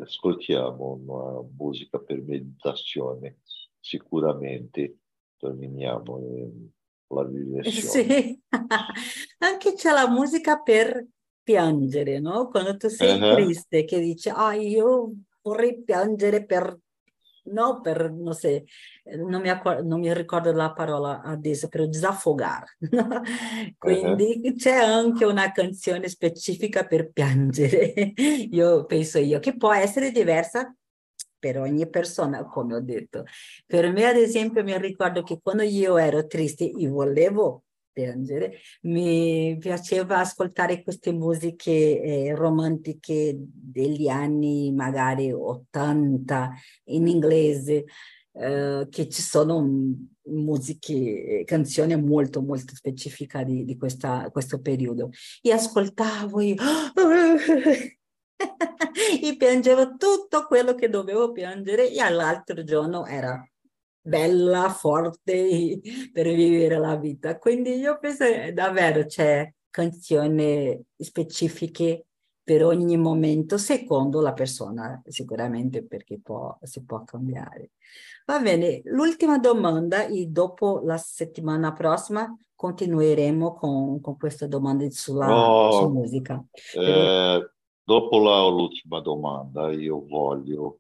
ascoltiamo 0.02 1.00
una 1.08 1.48
musica 1.58 1.98
per 2.00 2.22
meditazione, 2.22 3.38
sicuramente 3.80 4.98
torniamo 5.38 6.18
nella 6.18 7.30
direzione. 7.30 7.72
Sì, 7.72 8.42
anche 9.40 9.74
c'è 9.76 9.92
la 9.92 10.10
musica 10.10 10.60
per 10.60 11.08
piangere, 11.42 12.20
no? 12.20 12.50
Quando 12.50 12.76
tu 12.76 12.90
sei 12.90 13.18
uh-huh. 13.18 13.34
triste, 13.34 13.86
che 13.86 14.02
dici, 14.02 14.28
ah, 14.28 14.54
io 14.56 15.14
vorrei 15.42 15.82
piangere 15.84 16.46
per 16.46 16.78
no 17.52 17.82
per, 17.82 18.12
non 18.12 18.34
so, 18.34 18.50
non 19.18 19.42
mi, 19.42 19.50
non 19.84 20.00
mi 20.00 20.14
ricordo 20.14 20.52
la 20.52 20.72
parola 20.72 21.22
adesso, 21.22 21.68
per 21.68 21.88
desafogare. 21.88 22.78
Quindi 23.78 24.42
uh-huh. 24.44 24.56
c'è 24.56 24.76
anche 24.76 25.26
una 25.26 25.52
canzone 25.52 26.08
specifica 26.08 26.86
per 26.86 27.12
piangere, 27.12 28.14
io 28.52 28.86
penso 28.86 29.20
io, 29.20 29.40
che 29.40 29.56
può 29.56 29.74
essere 29.74 30.12
diversa 30.12 30.74
per 31.40 31.58
ogni 31.58 31.90
persona, 31.90 32.46
come 32.46 32.76
ho 32.76 32.82
detto. 32.82 33.24
Per 33.66 33.92
me, 33.92 34.06
ad 34.06 34.18
esempio, 34.18 34.64
mi 34.64 34.78
ricordo 34.78 35.24
che 35.24 35.40
quando 35.42 35.64
io 35.64 35.98
ero 35.98 36.28
triste, 36.28 36.66
io 36.66 36.92
volevo 36.92 37.64
piangere. 37.92 38.60
Mi 38.82 39.58
piaceva 39.60 40.20
ascoltare 40.20 40.84
queste 40.84 41.12
musiche 41.12 42.02
eh, 42.02 42.36
romantiche 42.36 43.36
degli 43.38 44.08
anni 44.08 44.72
magari 44.72 45.32
80 45.32 46.52
in 46.86 47.08
inglese, 47.08 47.86
eh, 48.34 48.88
che 48.90 49.10
ci 49.10 49.22
sono 49.22 49.68
musiche, 50.30 51.44
canzoni 51.46 51.96
molto 52.00 52.42
molto 52.42 52.76
specifiche 52.76 53.44
di, 53.44 53.66
di 53.66 53.78
questa, 53.78 54.30
questo 54.32 54.60
periodo. 54.62 55.10
E 55.42 55.52
ascoltavo 55.52 56.40
e... 56.40 56.56
e 59.22 59.36
piangevo 59.36 59.96
tutto 59.98 60.46
quello 60.48 60.76
che 60.76 60.90
dovevo 60.90 61.32
piangere 61.32 61.92
e 61.92 62.00
all'altro 62.00 62.64
giorno 62.64 63.06
era 63.06 63.46
bella, 64.10 64.70
forte 64.70 65.80
per 66.12 66.28
vivere 66.34 66.78
la 66.78 66.98
vita. 66.98 67.38
Quindi 67.38 67.76
io 67.76 67.98
penso 68.00 68.26
che 68.26 68.52
davvero 68.52 69.06
c'è 69.06 69.50
canzoni 69.70 70.84
specifiche 70.98 72.06
per 72.50 72.66
ogni 72.66 72.98
momento, 72.98 73.60
secondo 73.60 74.22
la 74.22 74.34
persona, 74.34 75.00
sicuramente 75.06 75.86
perché 75.86 76.20
può, 76.20 76.58
si 76.64 76.84
può 76.84 77.04
cambiare. 77.04 77.74
Va 78.26 78.40
bene, 78.40 78.82
l'ultima 78.86 79.38
domanda 79.38 80.08
e 80.08 80.26
dopo 80.26 80.82
la 80.84 80.98
settimana 80.98 81.74
prossima 81.74 82.28
continueremo 82.56 83.54
con, 83.54 84.02
con 84.02 84.18
queste 84.18 84.48
domande 84.48 84.90
sulla, 84.90 85.32
oh, 85.32 85.80
su 85.80 85.90
musica. 85.90 86.44
Eh, 86.76 87.52
dopo 87.84 88.18
l'ultima 88.50 89.00
domanda 89.00 89.72
io 89.72 90.04
voglio 90.08 90.80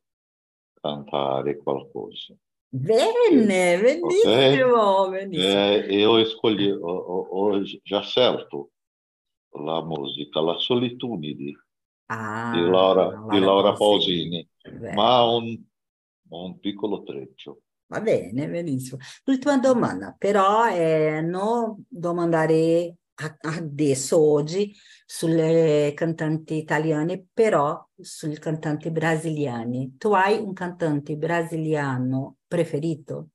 cantare 0.82 1.57
qualcosa. 1.57 2.36
Bene, 2.72 3.80
benissimo, 3.82 5.01
okay. 5.01 5.26
benissimo. 5.26 5.57
É, 5.57 5.91
eu 5.91 6.20
escolhi, 6.20 6.72
hoje 6.72 7.82
já 7.84 8.03
certo, 8.03 8.70
la 9.55 9.82
musica 9.84 10.39
La 10.39 10.59
Solitudine 10.59 11.53
ah, 12.09 12.51
di 12.53 12.61
Laura, 12.61 13.09
Laura, 13.09 13.34
di 13.34 13.39
Laura 13.39 13.74
Pausini, 13.74 14.47
Pausini. 14.61 14.93
ma 14.93 15.24
un, 15.24 15.57
un 16.30 16.59
piccolo 16.59 17.01
treccio. 17.01 17.61
Va 17.88 18.01
bene, 18.01 18.47
benissimo. 18.47 18.99
L'ultima 19.24 19.57
domanda, 19.57 20.15
però 20.15 20.70
eh, 20.70 21.22
non 21.22 21.84
domandare 21.88 22.97
adesso, 23.41 24.20
oggi, 24.20 24.74
sulle 25.05 25.93
cantanti 25.95 26.55
italiane, 26.55 27.26
però 27.34 27.84
sui 27.99 28.38
cantanti 28.38 28.91
brasiliani. 28.91 29.97
Tu 29.97 30.13
hai 30.13 30.38
un 30.38 30.53
cantante 30.53 31.15
brasiliano 31.15 32.38
preferito? 32.47 33.30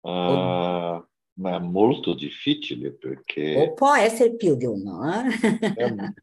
Uh, 0.00 1.04
ma 1.40 1.56
è 1.56 1.58
molto 1.58 2.14
difficile 2.14 2.92
perché... 2.92 3.56
O 3.56 3.74
può 3.74 3.94
essere 3.94 4.34
più 4.36 4.56
di 4.56 4.64
uno. 4.64 5.02
Eh? 5.12 6.14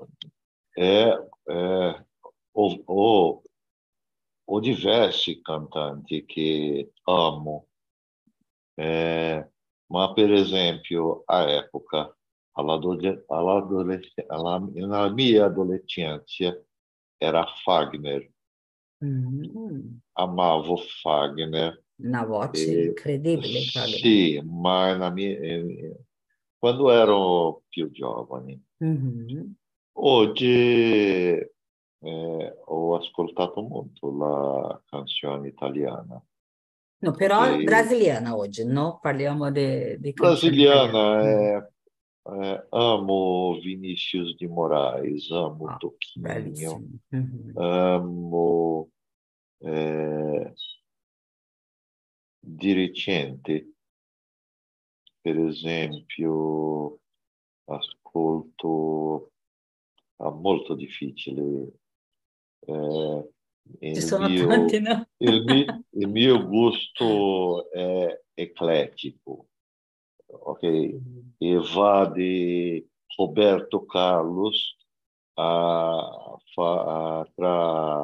è, 0.69 1.09
è, 1.43 2.05
ho, 2.51 2.81
ho, 2.85 3.41
ho, 4.45 4.59
diversi 4.59 5.41
cantanti 5.41 6.25
che 6.25 6.91
amo. 7.03 7.67
Eh, 8.73 9.51
ma 9.87 10.13
per 10.13 10.31
esempio 10.31 11.23
a 11.25 11.49
epoca, 11.49 12.15
nella 14.73 15.09
mia 15.11 15.45
adolescenza, 15.45 16.59
era 17.17 17.45
Fagner. 17.63 18.31
Mm. 19.03 19.97
Amavo 20.13 20.77
Fagner. 20.77 21.83
Una 21.97 22.25
voce 22.25 22.65
e, 22.65 22.85
incredibile. 22.87 23.61
Fagner. 23.61 23.99
Sì, 23.99 24.41
ma 24.43 25.09
mia, 25.09 25.37
eh, 25.37 25.99
quando 26.57 26.91
ero 26.91 27.63
più 27.69 27.91
giovane. 27.91 28.61
Mm-hmm. 28.83 29.51
Oggi 29.99 31.49
eh, 31.99 32.57
ho 32.65 32.95
ascoltato 32.95 33.61
molto 33.61 34.15
la 34.15 34.81
canzone 34.85 35.47
italiana. 35.47 36.21
No, 36.99 37.11
però 37.11 37.59
e... 37.59 37.63
brasiliana 37.63 38.35
oggi, 38.35 38.65
no? 38.65 38.99
Parliamo 38.99 39.51
di... 39.51 39.97
Brasiliana, 40.13 41.23
é, 41.23 41.69
é, 42.27 42.67
amo 42.71 43.59
Vinícius 43.61 44.35
de 44.35 44.47
Moraes, 44.47 45.29
amo 45.31 45.67
ah, 45.67 45.77
Toquinho, 45.77 46.99
uhum. 47.11 47.51
amo 47.55 48.89
é, 49.61 50.53
Dirigente, 52.49 53.73
per 55.21 55.37
esempio, 55.37 56.99
ascolto, 57.65 59.33
è 60.15 60.29
molto 60.29 60.73
difficile. 60.73 61.73
Eh, 62.59 63.33
Ci 63.79 64.01
sono 64.01 64.27
mio, 64.27 64.47
tanti, 64.47 64.79
no? 64.79 65.07
il, 65.17 65.43
mio, 65.43 65.83
il 65.89 66.07
mio 66.07 66.45
gusto 66.47 67.71
è 67.71 68.21
eclettico, 68.33 69.47
ok? 70.25 70.63
E 70.63 71.59
va 71.75 72.11
di 72.13 72.87
Roberto 73.15 73.85
Carlos 73.85 74.75
a, 75.33 76.37
a, 76.55 77.31
tra 77.35 78.03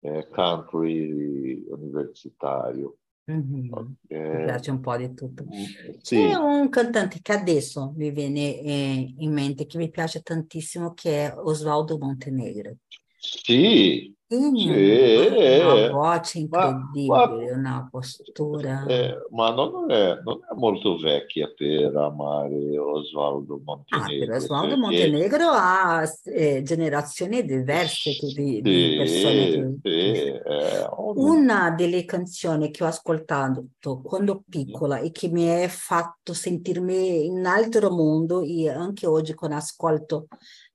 eh, 0.00 0.28
country 0.30 1.64
universitario. 1.68 2.96
Mm-hmm. 3.30 3.72
Okay. 3.72 4.38
Mi 4.38 4.44
piace 4.44 4.70
un 4.70 4.80
po' 4.80 4.96
di 4.96 5.14
tutto. 5.14 5.44
Mm, 5.44 5.98
sì. 6.00 6.16
C'è 6.16 6.34
un 6.34 6.68
cantante 6.68 7.20
che 7.22 7.32
adesso 7.32 7.92
mi 7.96 8.10
viene 8.10 8.60
eh, 8.60 9.14
in 9.18 9.32
mente 9.32 9.66
che 9.66 9.78
mi 9.78 9.90
piace 9.90 10.20
tantissimo 10.20 10.94
che 10.94 11.26
è 11.26 11.34
Osvaldo 11.36 11.96
Montenegro. 11.98 12.76
Sì, 13.18 14.12
sì, 14.30 15.60
una 15.60 15.90
voce 15.90 16.38
incredibile, 16.38 17.06
ma, 17.08 17.24
una 17.52 17.88
postura. 17.90 18.86
Eh, 18.86 19.26
ma 19.30 19.52
non 19.52 19.90
è, 19.90 20.20
non 20.22 20.38
è, 20.48 20.54
molto 20.54 20.96
vecchia 20.96 21.52
per 21.52 21.96
amare 21.96 22.78
Osvaldo 22.78 23.60
Montenegro. 23.64 24.32
Ah, 24.32 24.36
Osvaldo 24.36 24.76
Montenegro 24.76 25.48
ha 25.48 26.08
eh, 26.26 26.62
generazioni 26.62 27.44
diverse 27.44 28.10
di, 28.10 28.30
sì, 28.30 28.60
di 28.60 28.94
persone. 28.98 29.78
Sì, 29.82 29.90
eh, 29.90 30.88
una 31.16 31.70
delle 31.72 32.04
canzoni 32.04 32.70
che 32.70 32.84
ho 32.84 32.86
ascoltato 32.86 33.64
quando 34.00 34.44
piccola 34.48 35.00
e 35.00 35.10
che 35.10 35.28
mi 35.28 35.50
ha 35.50 35.68
fatto 35.68 36.34
sentirmi 36.34 37.26
in 37.26 37.38
un 37.38 37.46
altro 37.46 37.90
mondo 37.90 38.42
e 38.42 38.68
anche 38.68 39.08
oggi 39.08 39.34
con 39.34 39.50
ascolto 39.50 40.28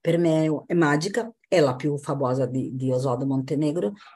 per 0.06 0.20
me 0.20 0.46
è 0.68 0.74
magica, 0.76 1.34
è 1.48 1.60
la 1.60 1.76
più 1.76 1.98
famosa 1.98 2.46
di, 2.46 2.76
di 2.76 2.92
Osvaldo 2.92 3.26
Montenegro, 3.26 3.45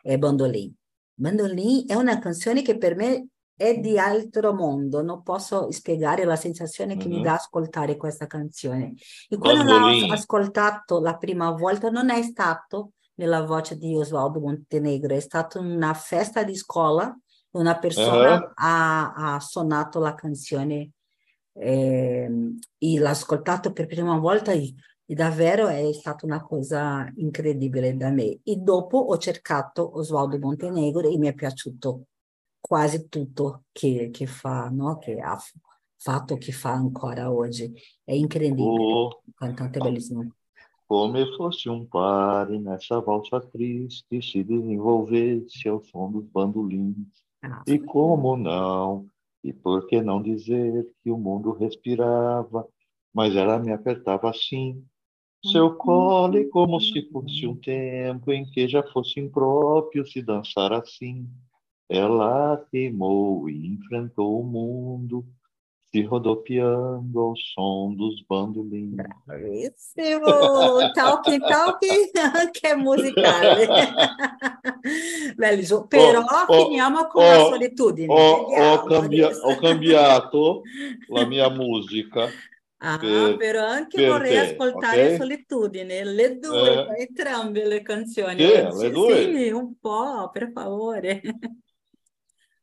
è 0.02 0.18
Bandolin. 0.18 0.74
Bandolin 1.14 1.86
è 1.88 1.96
una 1.96 2.20
canzone 2.20 2.62
che 2.62 2.78
per 2.78 2.96
me 2.96 3.28
è 3.60 3.78
di 3.78 4.00
altro 4.00 4.54
mondo, 4.54 5.02
non 5.02 5.22
posso 5.22 5.70
spiegare 5.70 6.24
la 6.24 6.38
sensazione 6.38 6.96
che 6.96 7.10
mm-hmm. 7.10 7.18
mi 7.18 7.24
dà 7.24 7.34
ascoltare 7.34 7.98
questa 7.98 8.26
canzone. 8.26 8.94
E 9.28 9.38
quando 9.38 9.78
l'ho 9.78 10.14
ascoltato 10.14 11.02
la 11.02 11.18
prima 11.18 11.52
volta 11.52 11.90
non 11.90 12.10
è 12.10 12.22
stato 12.24 12.94
nella 13.16 13.44
voce 13.44 13.78
di 13.78 13.94
Osvaldo 13.94 14.40
Montenegro, 14.40 15.14
è 15.14 15.20
stata 15.20 15.60
una 15.60 15.94
festa 15.94 16.44
di 16.44 16.56
scuola, 16.56 17.14
una 17.52 17.78
persona 17.78 18.36
uh-huh. 18.36 18.52
ha, 18.56 19.14
ha, 19.14 19.40
suonato 19.42 20.00
la 20.00 20.14
canzone 20.14 20.92
eh, 21.52 22.30
e 22.78 23.00
l'ho 23.00 23.08
ascoltato 23.08 23.74
per 23.74 23.88
prima 23.88 24.18
volta 24.18 24.54
e, 24.54 24.74
e, 25.10 25.16
davvero 25.16 25.68
è 25.68 25.92
stata 25.92 26.28
una 26.28 26.42
cosa 26.44 27.12
incredibile 27.16 27.98
da 27.98 28.12
me. 28.12 28.42
E 28.44 28.58
dopo 28.58 29.00
ho 29.00 29.18
cercato 29.18 29.98
Osvaldo 29.98 30.38
Montenegro 30.38 31.10
e 31.10 31.18
mi 31.18 31.28
è 31.28 31.34
piaciuto 31.34 32.04
quasi 32.60 33.10
tutto 33.10 33.64
che, 33.72 34.10
che 34.12 34.28
fa, 34.28 34.70
no? 34.70 35.00
che 35.00 35.20
ha 35.20 35.36
fatto, 35.96 36.38
che 36.38 36.52
fa 36.52 36.74
ancora 36.74 37.32
oggi. 37.32 37.74
È 38.04 38.14
incredibile, 38.14 38.84
oh. 38.84 39.24
cantante 39.34 39.80
bellissimo. 39.80 40.32
Come 40.86 41.26
fosse 41.36 41.70
um 41.70 41.88
pare 41.88 42.60
nessa 42.60 43.00
valsa 43.00 43.40
triste 43.40 44.22
se 44.22 44.44
desenvolvesse 44.44 45.70
ao 45.70 45.84
som 45.84 46.12
dos 46.12 46.26
bandolins. 46.26 46.96
Ah, 47.42 47.64
e 47.66 47.80
como 47.80 48.36
não? 48.36 49.08
E 49.44 49.54
por 49.54 49.88
que 49.88 50.02
não 50.02 50.22
dizer 50.22 50.88
que 51.04 51.12
o 51.12 51.18
mundo 51.18 51.52
respirava, 51.52 52.68
mas 53.14 53.36
ela 53.36 53.60
me 53.60 53.72
apertava 53.72 54.30
assim, 54.30 54.84
seu 55.44 55.74
colo, 55.76 56.50
como 56.50 56.80
se 56.80 57.02
fosse 57.10 57.48
um 57.48 57.56
tempo 57.56 58.32
em 58.32 58.46
que 58.46 58.68
já 58.68 58.84
fosse 58.84 59.20
impróprio 59.20 60.06
se 60.06 60.22
dançar 60.22 60.74
assim. 60.74 61.28
Ela 61.88 62.64
queimou 62.70 63.50
e 63.50 63.68
enfrentou 63.68 64.40
o 64.40 64.46
mundo, 64.46 65.26
se 65.92 66.04
rodopiando 66.04 67.20
ao 67.20 67.36
som 67.36 67.96
dos 67.96 68.22
bandolins. 68.30 68.96
Bravissimo! 69.26 70.94
Talking, 70.94 71.40
talking, 71.40 72.12
anche 72.36 72.76
musicale. 72.76 73.68
Bellissimo. 75.36 75.88
Però 75.90 76.22
oh, 76.22 76.54
finiamo 76.54 77.08
con 77.08 77.24
oh, 77.24 77.28
la 77.28 77.40
solitudine. 77.46 78.14
Ho, 78.14 78.74
ho, 78.74 78.84
cambia- 78.84 79.32
ho, 79.32 79.56
cambiato 79.58 80.62
la 81.10 81.26
mia 81.26 81.50
musica. 81.50 82.30
Ah, 82.82 82.98
per, 82.98 83.38
però 83.38 83.66
anche 83.66 83.98
per 83.98 84.10
vorrei 84.10 84.32
te, 84.36 84.52
ascoltare 84.52 85.02
okay? 85.02 85.18
Solitudine, 85.18 86.04
le 86.06 86.40
due, 86.40 86.86
eh, 86.98 87.02
entrambe 87.08 87.66
le 87.66 87.82
canzoni. 87.82 88.40
Sì, 88.40 88.46
le 88.46 88.92
due. 88.92 89.16
Sì, 89.24 89.50
un 89.50 89.78
po', 89.80 90.30
per 90.32 90.52
favore. 90.54 91.22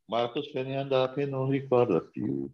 Marcos 0.08 0.50
Fernanda 0.52 1.12
che 1.12 1.26
non 1.26 1.50
ricorda 1.50 2.00
più 2.00 2.48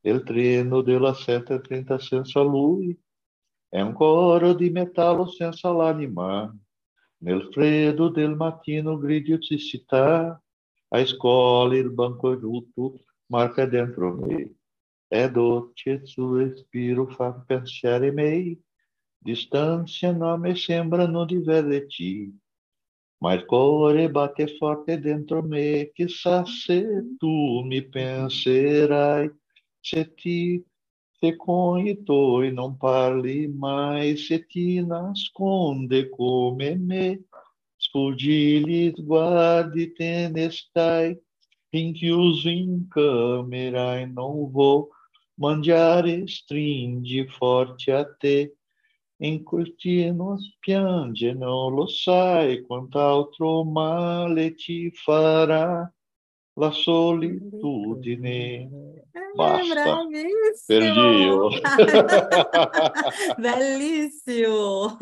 il 0.00 0.22
treno 0.22 0.80
della 0.82 1.12
730 1.14 1.98
senza 1.98 2.40
lui 2.40 2.98
è 3.68 3.80
un 3.80 3.92
coro 3.92 4.54
di 4.54 4.70
metallo 4.70 5.26
senza 5.28 5.70
l'anima. 5.70 6.52
Nel 7.18 7.48
freddo 7.52 8.08
del 8.08 8.34
mattino 8.36 8.96
gridi 8.98 9.36
di 9.36 9.58
città, 9.58 10.40
a 10.88 11.04
scuola 11.04 11.76
il 11.76 11.90
banco 11.90 12.38
rotto 12.38 13.00
marca 13.26 13.66
dentro 13.66 14.14
me. 14.14 14.54
Dolce 15.08 15.90
il 15.90 16.06
suo 16.06 16.36
respiro 16.36 17.06
fa 17.06 17.32
pensare 17.32 18.10
me, 18.10 18.58
distância 19.22 20.12
não 20.12 20.36
me 20.36 20.56
sembrano 20.56 21.24
di 21.24 21.38
verti. 21.38 22.34
Ma 23.20 23.34
il 23.34 24.10
batte 24.10 24.46
forte 24.58 24.98
dentro 24.98 25.42
me, 25.42 25.90
chissà 25.94 26.44
se 26.44 26.84
tu 27.18 27.62
mi 27.64 27.82
penserai. 27.82 29.30
Se 29.80 30.14
ti 30.14 30.64
se 31.18 31.34
conhito 31.36 32.42
e 32.42 32.50
não 32.50 32.74
parli 32.74 33.48
mais, 33.48 34.26
se 34.26 34.38
ti 34.38 34.82
nasconde 34.82 36.10
come 36.10 36.74
me, 36.76 37.20
sfuggili 37.78 38.92
sguardi 38.94 39.94
te 39.94 40.28
ne 40.28 40.50
stai, 40.50 41.16
rinchiuso 41.72 42.48
in 42.50 42.86
camera 42.88 43.98
e 43.98 44.06
non 44.06 44.50
vou 44.50 44.90
mangiare, 45.36 46.26
stringi 46.26 47.26
forte 47.26 47.92
a 47.92 48.04
te, 48.04 48.56
in 49.18 49.42
continuo 49.42 50.36
piange, 50.58 51.32
non 51.32 51.74
lo 51.74 51.86
sai 51.86 52.60
quant'altro 52.62 53.64
male 53.64 54.54
ti 54.54 54.90
farà 54.90 55.90
la 56.58 56.70
solitudine. 56.70 58.68
Basta. 59.34 59.98
Bravissimo. 60.66 61.48
Bellissimo. 63.36 64.96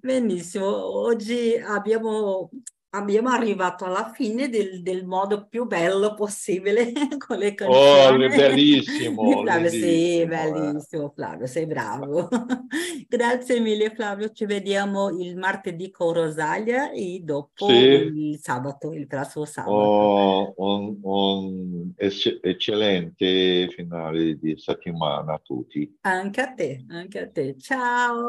Benissimo. 0.00 0.66
Oggi 1.06 1.54
abbiamo 1.56 2.50
abbiamo 2.90 3.28
arrivato 3.28 3.84
alla 3.84 4.10
fine 4.12 4.48
del, 4.48 4.82
del, 4.82 5.04
modo 5.04 5.46
più 5.46 5.66
bello 5.66 6.14
possibile 6.14 6.92
con 7.18 7.38
le 7.38 7.54
canzoni. 7.54 8.24
Oh, 8.24 8.28
bellissimo! 8.28 9.42
Flavio, 9.42 9.68
sì, 9.68 10.24
bellissimo 10.26 11.06
eh. 11.06 11.12
Flavio, 11.14 11.46
sei 11.46 11.66
bravo. 11.66 12.28
Grazie 13.08 13.60
mille 13.60 13.90
Flavio, 13.90 14.30
ci 14.30 14.44
vediamo 14.44 15.10
il 15.10 15.36
martedì 15.36 15.90
con 15.90 16.12
Rosalia 16.12 16.90
e 16.90 17.20
dopo 17.22 17.68
sì. 17.68 17.74
il 17.74 18.38
sabato, 18.40 18.92
il 18.92 19.06
prossimo 19.06 19.44
sabato. 19.44 19.72
Oh, 19.72 20.54
un, 20.56 20.98
un 21.02 21.92
eccellente 21.96 23.68
finale 23.68 24.38
di 24.38 24.56
settimana 24.56 25.34
a 25.34 25.40
tutti. 25.42 25.98
Anche 26.02 26.40
a 26.40 26.52
te, 26.52 26.84
anche 26.88 27.20
a 27.20 27.28
te. 27.28 27.56
Ciao! 27.58 28.28